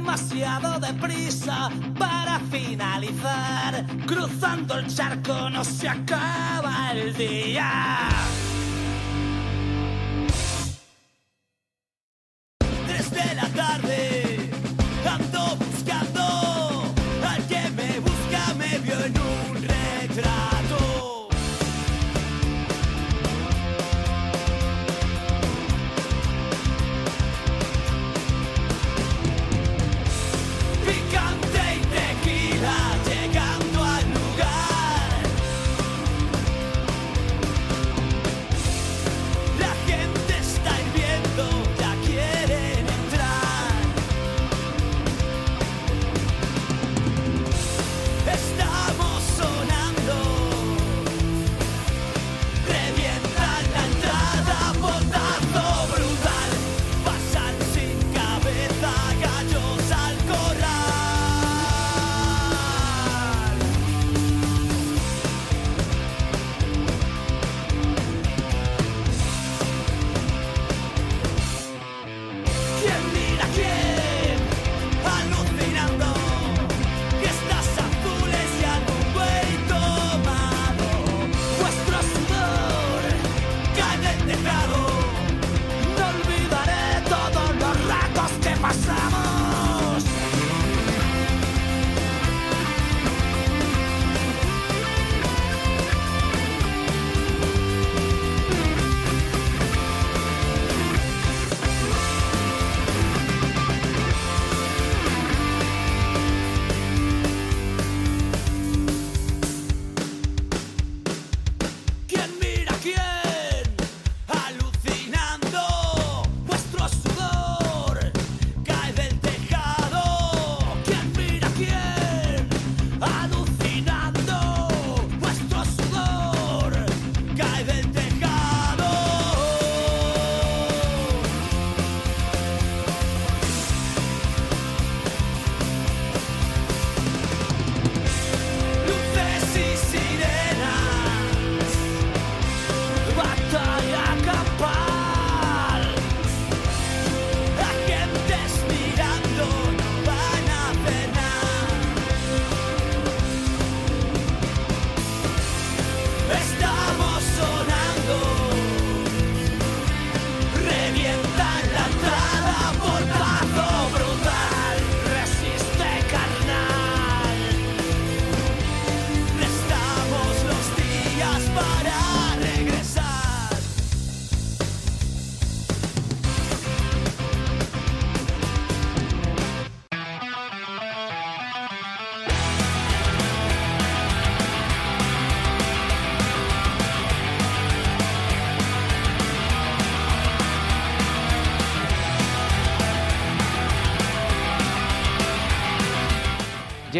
[0.02, 3.86] Demasiado deprisa para finalizar.
[4.08, 8.10] Cruzando el charco no se acaba el día.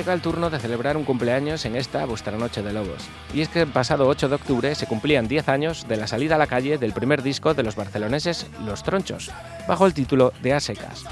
[0.02, 3.08] Llega el turno de celebrar un cumpleaños en esta vuestra Noche de Lobos.
[3.36, 6.36] Y es que el pasado 8 de octubre se cumplían 10 años de la salida
[6.36, 9.30] a la calle del primer disco de los barceloneses Los Tronchos,
[9.68, 11.06] bajo el título de A Secas.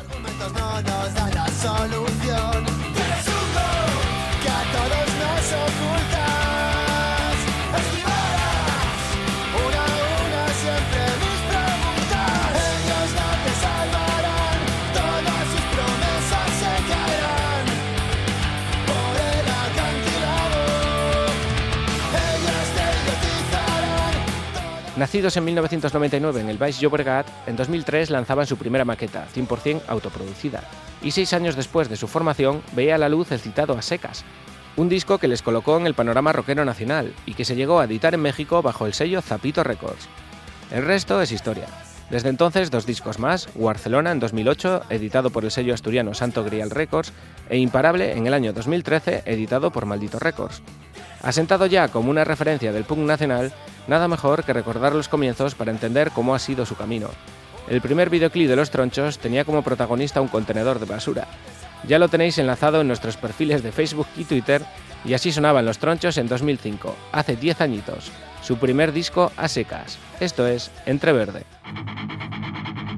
[25.00, 30.62] Nacidos en 1999 en el Baix Llobregat, en 2003 lanzaban su primera maqueta, 100% autoproducida,
[31.02, 34.26] y seis años después de su formación veía a la luz el citado A Secas,
[34.76, 37.86] un disco que les colocó en el panorama rockero nacional y que se llegó a
[37.86, 40.10] editar en México bajo el sello Zapito Records.
[40.70, 41.68] El resto es historia.
[42.10, 46.72] Desde entonces, dos discos más, Barcelona en 2008, editado por el sello asturiano Santo Grial
[46.72, 47.14] Records,
[47.50, 50.62] e Imparable en el año 2013, editado por Maldito Records.
[51.22, 53.52] Asentado ya como una referencia del punk nacional,
[53.88, 57.10] nada mejor que recordar los comienzos para entender cómo ha sido su camino.
[57.68, 61.28] El primer videoclip de Los Tronchos tenía como protagonista un contenedor de basura.
[61.88, 64.64] Ya lo tenéis enlazado en nuestros perfiles de Facebook y Twitter,
[65.06, 68.12] y así sonaban Los Tronchos en 2005, hace 10 añitos,
[68.42, 71.44] su primer disco a secas, esto es Entreverde.
[71.66, 72.89] Hoy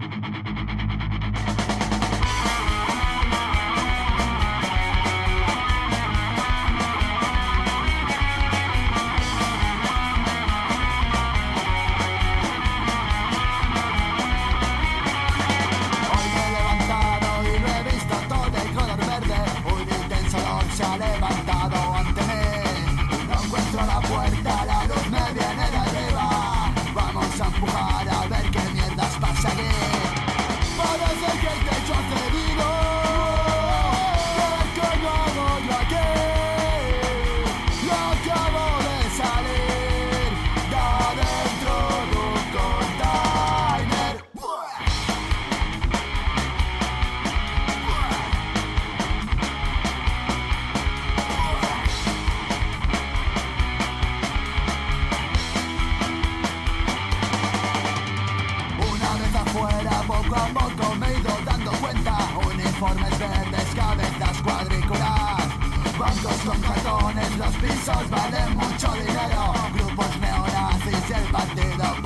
[66.46, 69.54] con cartones, los pisos valen mucho dinero.
[69.74, 72.02] Grupos neonazis el Partido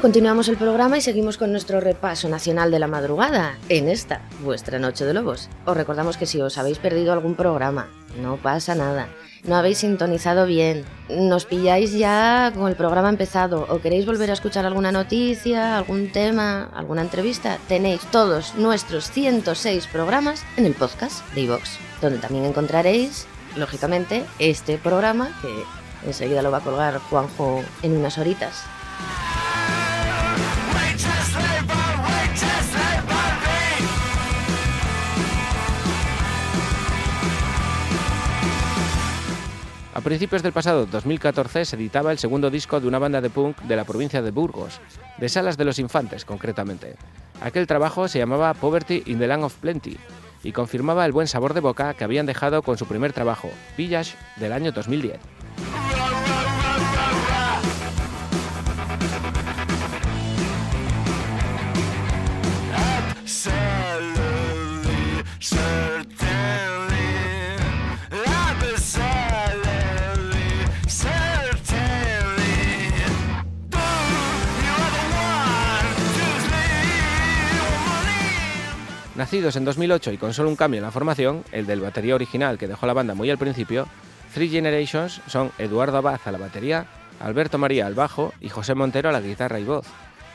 [0.00, 4.78] Continuamos el programa y seguimos con nuestro repaso nacional de la madrugada en esta, vuestra
[4.78, 5.48] Noche de Lobos.
[5.66, 7.88] Os recordamos que si os habéis perdido algún programa,
[8.22, 9.08] no pasa nada.
[9.42, 14.34] no habéis sintonizado bien, nos pilláis ya con el programa empezado o queréis volver a
[14.34, 21.28] escuchar alguna noticia, algún tema, alguna entrevista, tenéis todos nuestros 106 programas en el podcast
[21.34, 23.26] de iVox, donde también encontraréis,
[23.56, 25.64] lógicamente, este programa que
[26.06, 28.64] enseguida lo va a colgar Juanjo en unas horitas.
[39.98, 43.58] A principios del pasado 2014 se editaba el segundo disco de una banda de punk
[43.62, 44.80] de la provincia de Burgos,
[45.18, 46.94] de Salas de los Infantes concretamente.
[47.40, 49.98] Aquel trabajo se llamaba Poverty in the Land of Plenty
[50.44, 54.14] y confirmaba el buen sabor de boca que habían dejado con su primer trabajo, Village,
[54.36, 55.18] del año 2010.
[62.76, 64.17] Absolutely,
[79.18, 82.56] Nacidos en 2008 y con solo un cambio en la formación, el del batería original
[82.56, 83.88] que dejó la banda muy al principio,
[84.32, 86.86] Three Generations son Eduardo Abad a la batería,
[87.18, 89.88] Alberto María al bajo y José Montero a la guitarra y voz.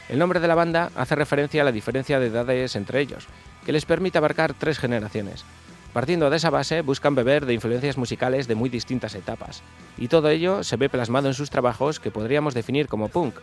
[0.10, 3.28] El nombre de la banda hace referencia a la diferencia de edades entre ellos,
[3.66, 5.46] que les permite abarcar tres generaciones.
[5.94, 9.64] Partiendo de esa base, buscan beber de influencias musicales de muy distintas etapas,
[9.98, 13.36] y todo ello se ve plasmado en sus trabajos que podríamos definir como punk,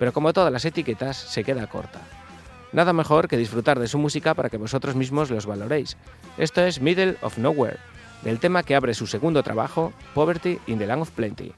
[0.00, 2.00] pero como todas las etiquetas se queda corta.
[2.72, 5.96] Nada mejor que disfrutar de su música para que vosotros mismos los valoréis.
[6.36, 7.78] Esto es Middle of Nowhere,
[8.22, 11.52] del tema que abre su segundo trabajo, Poverty in the Land of Plenty.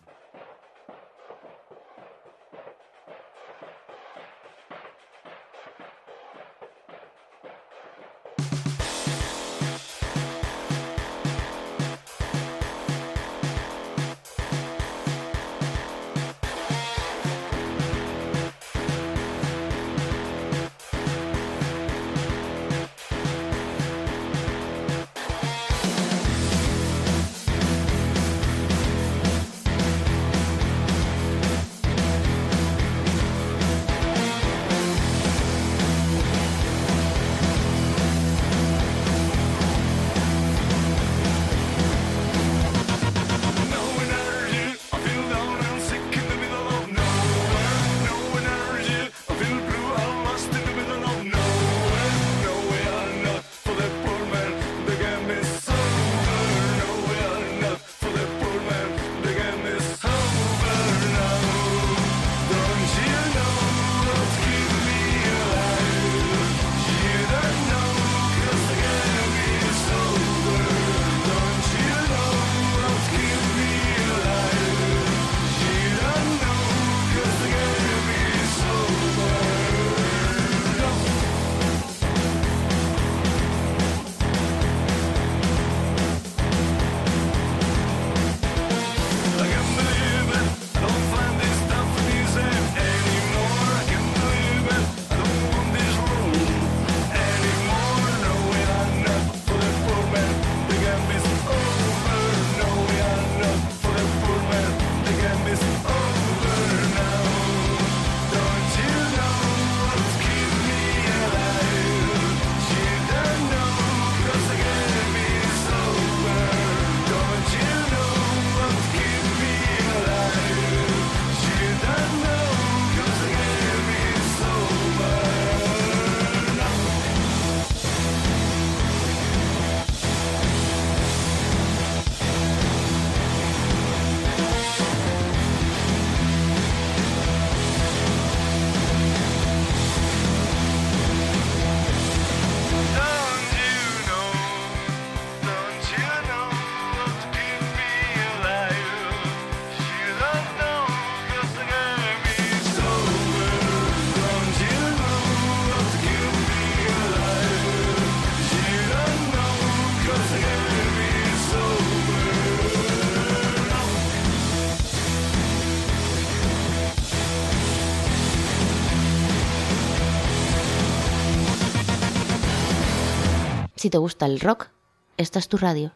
[173.81, 174.69] Si te gusta el rock,
[175.17, 175.93] esta es tu radio.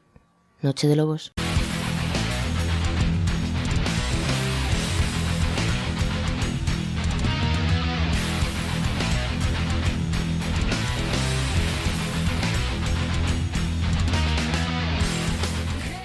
[0.62, 1.34] Noche de Lobos.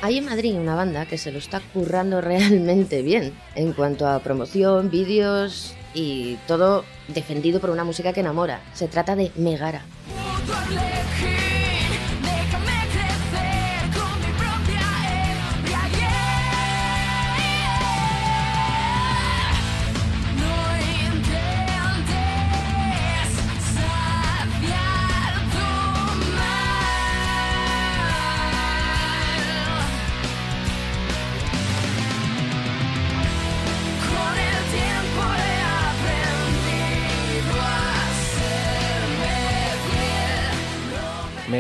[0.02, 4.20] Hay en Madrid una banda que se lo está currando realmente bien en cuanto a
[4.20, 8.60] promoción, vídeos y todo defendido por una música que enamora.
[8.74, 9.86] Se trata de Megara.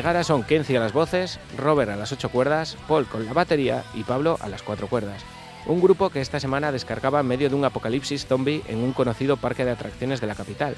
[0.10, 3.84] Megara son Kenzie a las voces, Robert a las ocho cuerdas, Paul con la batería
[3.94, 5.24] y Pablo a las cuatro cuerdas.
[5.68, 9.66] Un grupo que esta semana descargaba medio de un apocalipsis zombie en un conocido parque
[9.66, 10.74] de atracciones de la capital.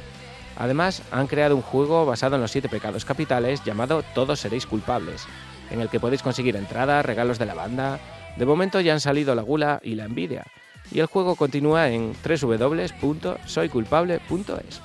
[0.57, 5.25] Además, han creado un juego basado en los siete pecados capitales llamado Todos seréis culpables,
[5.69, 8.01] en el que podéis conseguir entradas, regalos de la banda.
[8.35, 10.43] De momento ya han salido la gula y la envidia.
[10.91, 14.81] Y el juego continúa en www.soyculpable.es.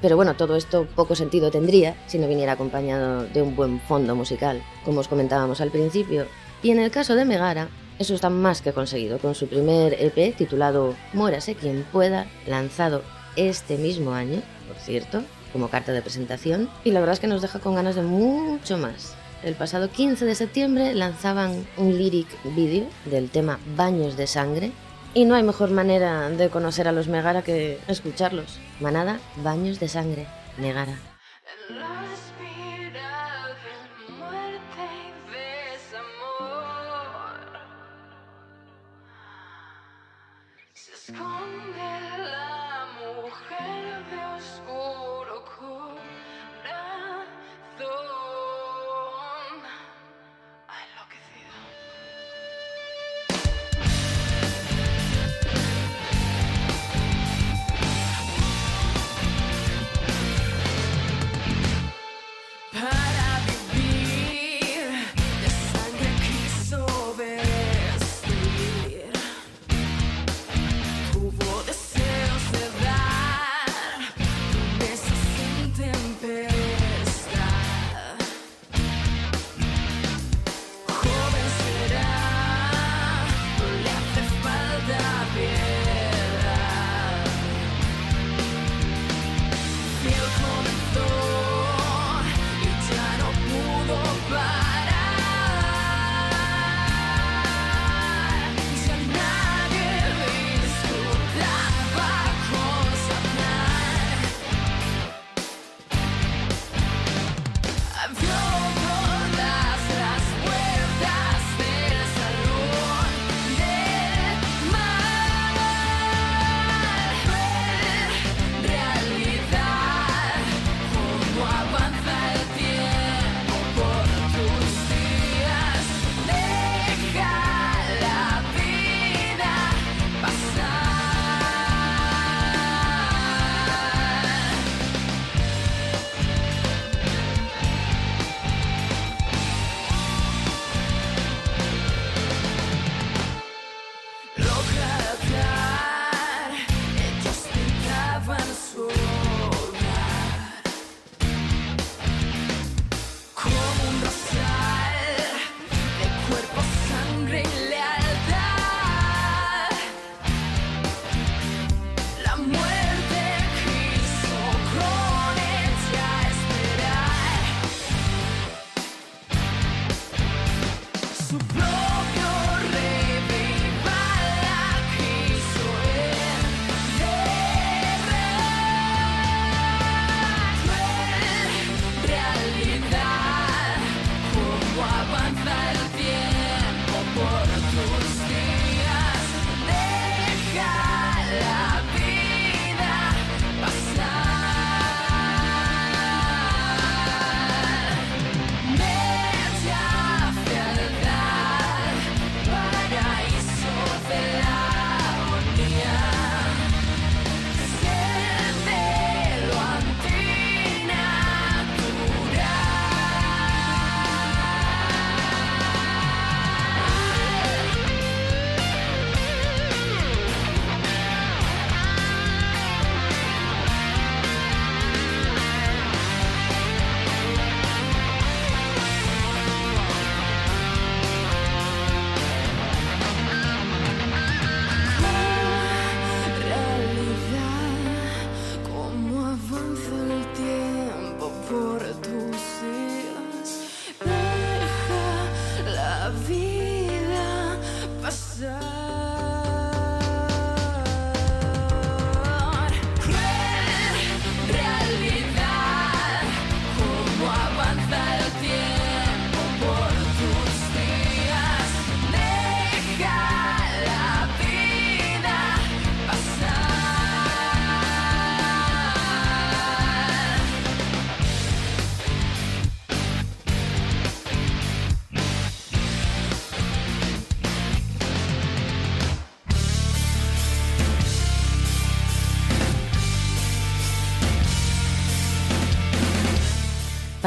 [0.00, 4.14] Pero bueno, todo esto poco sentido tendría si no viniera acompañado de un buen fondo
[4.14, 6.26] musical, como os comentábamos al principio.
[6.62, 7.68] Y en el caso de Megara,
[7.98, 13.02] eso está más que conseguido con su primer EP titulado Muérase quien pueda, lanzado
[13.34, 15.22] este mismo año, por cierto,
[15.52, 18.78] como carta de presentación, y la verdad es que nos deja con ganas de mucho
[18.78, 19.14] más.
[19.42, 22.26] El pasado 15 de septiembre lanzaban un lyric
[22.56, 24.72] video del tema Baños de Sangre,
[25.14, 28.58] y no hay mejor manera de conocer a los Megara que escucharlos.
[28.80, 30.26] Manada, Baños de Sangre,
[30.58, 30.98] Megara.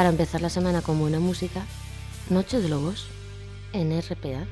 [0.01, 1.63] Para empezar la semana con buena música,
[2.31, 3.05] Noche de Lobos
[3.71, 4.47] en RPA.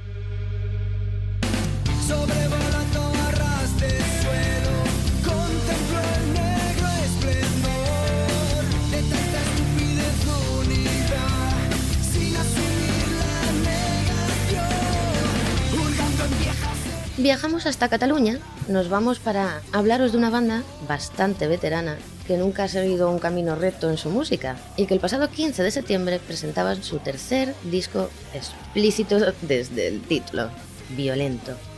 [17.17, 21.97] Viajamos hasta Cataluña, nos vamos para hablaros de una banda bastante veterana
[22.29, 25.63] que nunca ha seguido un camino recto en su música y que el pasado 15
[25.63, 30.51] de septiembre presentaban su tercer disco explícito desde el título,
[30.89, 31.68] Violento.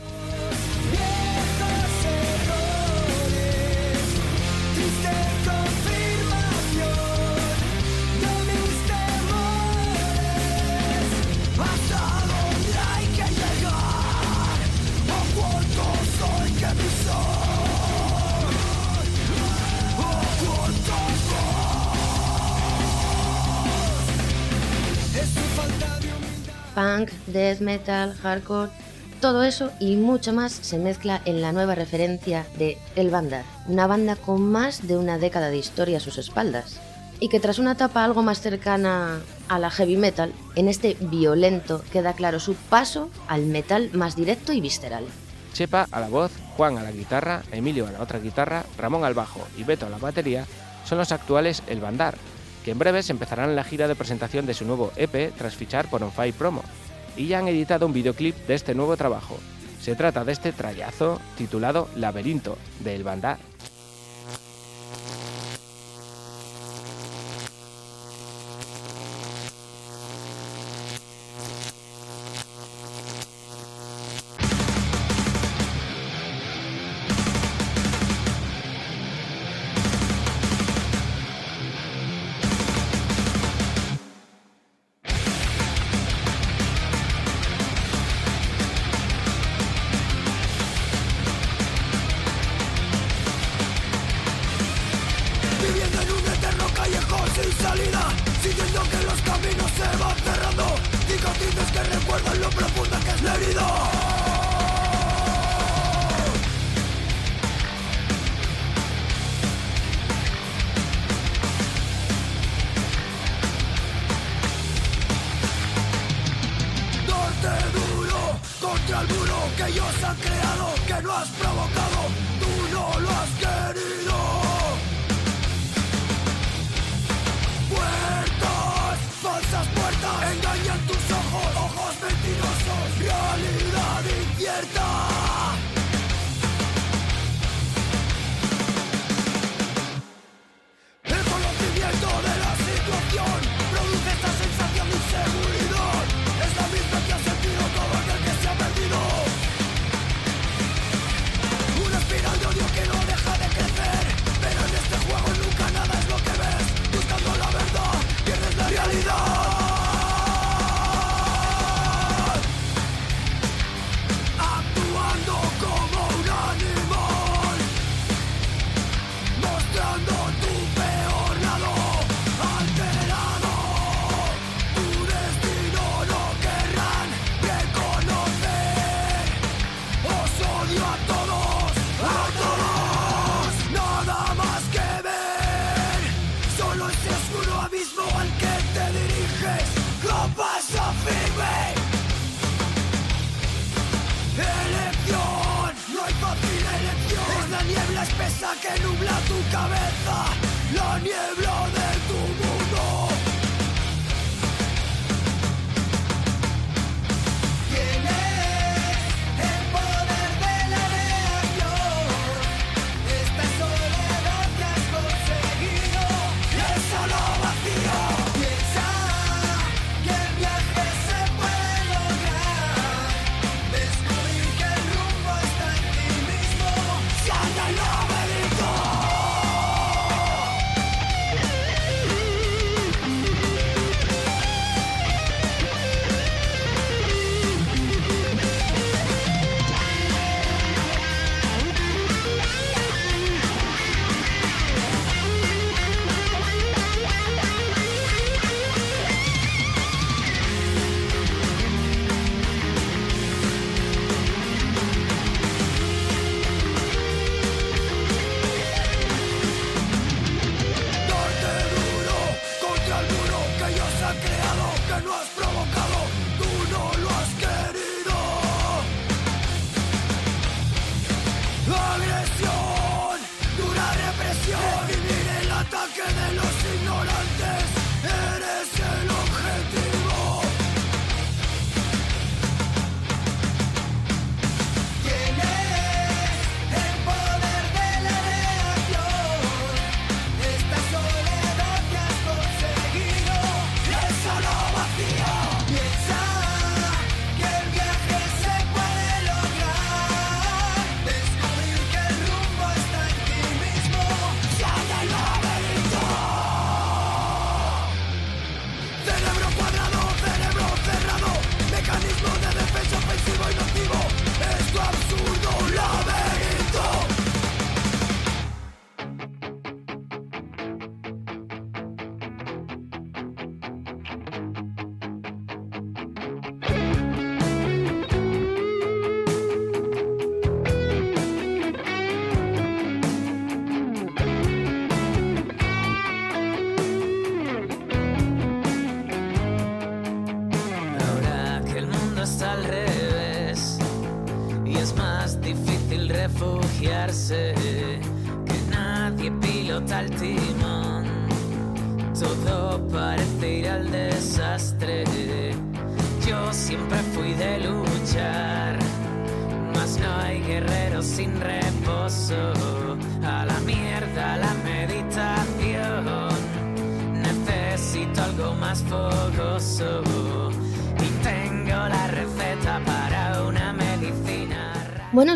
[27.32, 28.70] Death metal, hardcore,
[29.22, 33.86] todo eso y mucho más se mezcla en la nueva referencia de El Bandar, una
[33.86, 36.80] banda con más de una década de historia a sus espaldas.
[37.20, 41.84] Y que tras una etapa algo más cercana a la heavy metal, en este violento
[41.92, 45.04] queda claro su paso al metal más directo y visceral.
[45.52, 49.14] Chepa a la voz, Juan a la guitarra, Emilio a la otra guitarra, Ramón al
[49.14, 50.46] bajo y Beto a la batería
[50.84, 52.16] son los actuales El Bandar,
[52.64, 56.02] que en breves empezarán la gira de presentación de su nuevo EP tras fichar por
[56.02, 56.62] On Promo,
[57.16, 59.38] y ya han editado un videoclip de este nuevo trabajo.
[59.80, 63.04] Se trata de este trayazo titulado Laberinto de El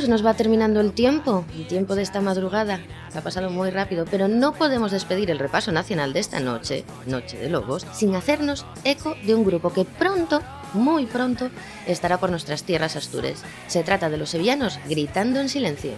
[0.07, 2.79] se nos va terminando el tiempo, el tiempo de esta madrugada.
[3.13, 7.37] Ha pasado muy rápido, pero no podemos despedir el repaso nacional de esta noche, Noche
[7.37, 10.41] de Lobos, sin hacernos eco de un grupo que pronto,
[10.75, 11.51] muy pronto,
[11.89, 13.43] estará por nuestras tierras astures.
[13.67, 15.95] Se trata de los sevillanos gritando en silencio.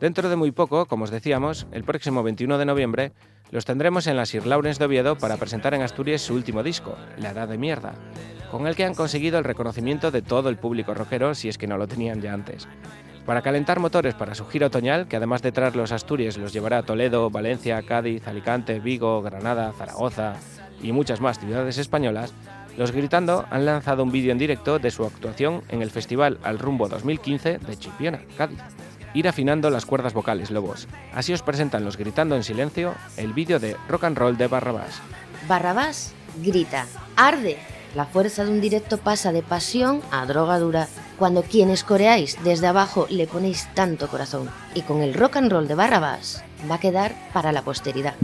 [0.00, 3.12] Dentro de muy poco, como os decíamos, el próximo 21 de noviembre,
[3.50, 6.96] los tendremos en la Sir Lawrence de Oviedo para presentar en Asturias su último disco,
[7.16, 7.94] La Edad de Mierda,
[8.50, 11.66] con el que han conseguido el reconocimiento de todo el público rockero si es que
[11.66, 12.68] no lo tenían ya antes.
[13.24, 16.78] Para calentar motores para su gira otoñal, que además de traer los Asturias los llevará
[16.78, 20.34] a Toledo, Valencia, Cádiz, Alicante, Vigo, Granada, Zaragoza
[20.82, 22.34] y muchas más ciudades españolas,
[22.76, 26.58] los Gritando han lanzado un vídeo en directo de su actuación en el Festival Al
[26.58, 28.60] Rumbo 2015 de Chipiona, Cádiz.
[29.14, 30.88] Ir afinando las cuerdas vocales, lobos.
[31.14, 35.00] Así os presentan los Gritando en Silencio el vídeo de Rock and Roll de Barrabás.
[35.48, 36.12] Barrabás
[36.42, 37.58] grita, arde.
[37.94, 40.88] La fuerza de un directo pasa de pasión a droga dura.
[41.18, 44.50] Cuando quienes coreáis desde abajo le ponéis tanto corazón.
[44.74, 48.14] Y con el rock and roll de Barrabás va a quedar para la posteridad.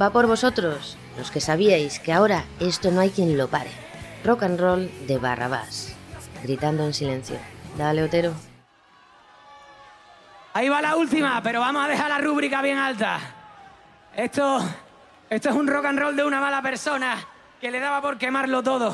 [0.00, 3.70] Va por vosotros, los que sabíais que ahora esto no hay quien lo pare.
[4.24, 5.94] Rock and roll de Barrabás.
[6.42, 7.36] Gritando en silencio.
[7.76, 8.32] Dale, Otero.
[10.58, 13.20] Ahí va la última, pero vamos a dejar la rúbrica bien alta.
[14.12, 14.58] Esto,
[15.30, 17.16] esto es un rock and roll de una mala persona
[17.60, 18.92] que le daba por quemarlo todo.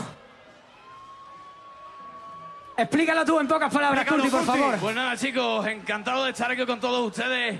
[2.76, 4.76] Explícalo tú en pocas palabras, Curti, por favor.
[4.76, 7.58] Pues nada, chicos, encantado de estar aquí con todos ustedes.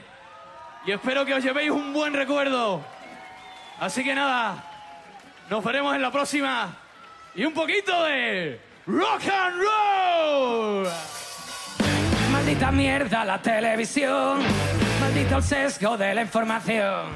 [0.84, 2.84] Y espero que os llevéis un buen recuerdo.
[3.80, 4.64] Así que nada,
[5.48, 6.76] nos veremos en la próxima.
[7.34, 11.23] Y un poquito de rock and roll.
[12.44, 14.38] Maldita mierda la televisión,
[15.00, 17.06] maldito el sesgo de la información.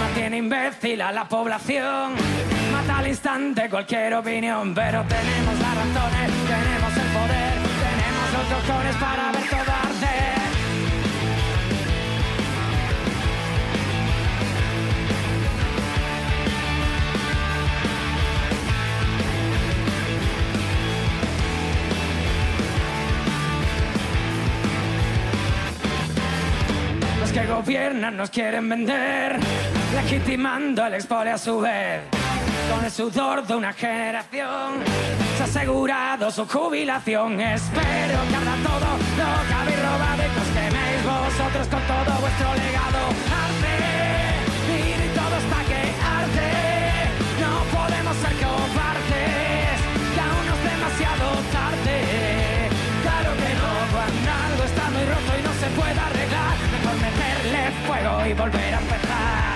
[0.00, 2.14] Mantiene imbécil a la población,
[2.72, 4.74] mata al instante cualquier opinión.
[4.74, 7.54] Pero tenemos las razones, tenemos el poder,
[7.86, 10.03] tenemos los cojones para ver todo.
[27.34, 29.40] Que gobiernan nos quieren vender,
[29.92, 32.02] legitimando el expole a su vez.
[32.70, 34.78] Con el sudor de una generación
[35.36, 37.40] se ha asegurado su jubilación.
[37.40, 38.88] Espero que ahora todo
[39.18, 43.00] lo que habéis robado y que os queméis vosotros con todo vuestro legado.
[43.42, 43.76] Arde,
[44.70, 45.82] y todo está que
[46.18, 46.52] arde.
[47.42, 49.76] No podemos ser cobardes,
[50.14, 51.98] que aún no es demasiado tarde.
[53.02, 56.53] Claro que no, cuando algo está muy roto y no se puede arreglar,
[57.44, 59.54] meterle fuego y volver a empezar.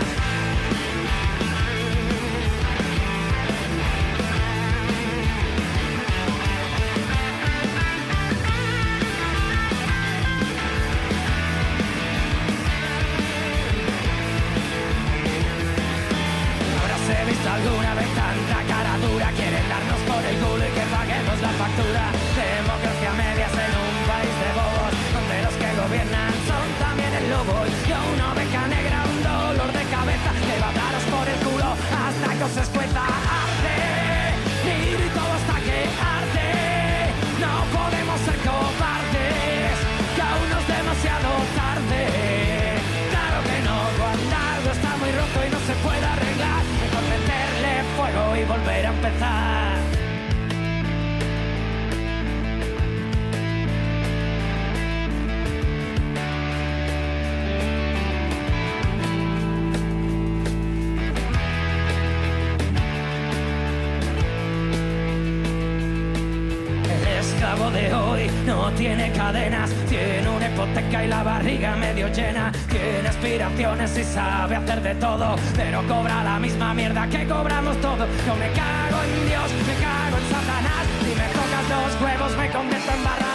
[17.49, 22.13] Alguna vez tanta cara dura Quieren darnos por el culo y que paguemos la factura
[22.37, 27.78] Democracia medias en un país de bobos Donde los que gobiernan son también el lobo
[32.39, 33.79] hasta que os escueta Arde,
[34.65, 35.79] y todo hasta que
[36.19, 36.51] arde.
[37.41, 39.77] No podemos ser cobardes
[40.15, 41.29] Que aún no es demasiado
[41.59, 42.03] tarde.
[43.11, 46.63] Claro que no, cuando algo está muy roto y no se puede arreglar.
[46.83, 49.38] Mejor meterle fuego y volver a empezar
[69.89, 75.37] tiene una hipoteca y la barriga medio llena, tiene aspiraciones y sabe hacer de todo,
[75.55, 78.09] pero cobra la misma mierda que cobramos todos.
[78.27, 82.51] Yo me cago en Dios, me cago en Satanás, si me tocas los huevos me
[82.51, 83.28] convierto en barrabas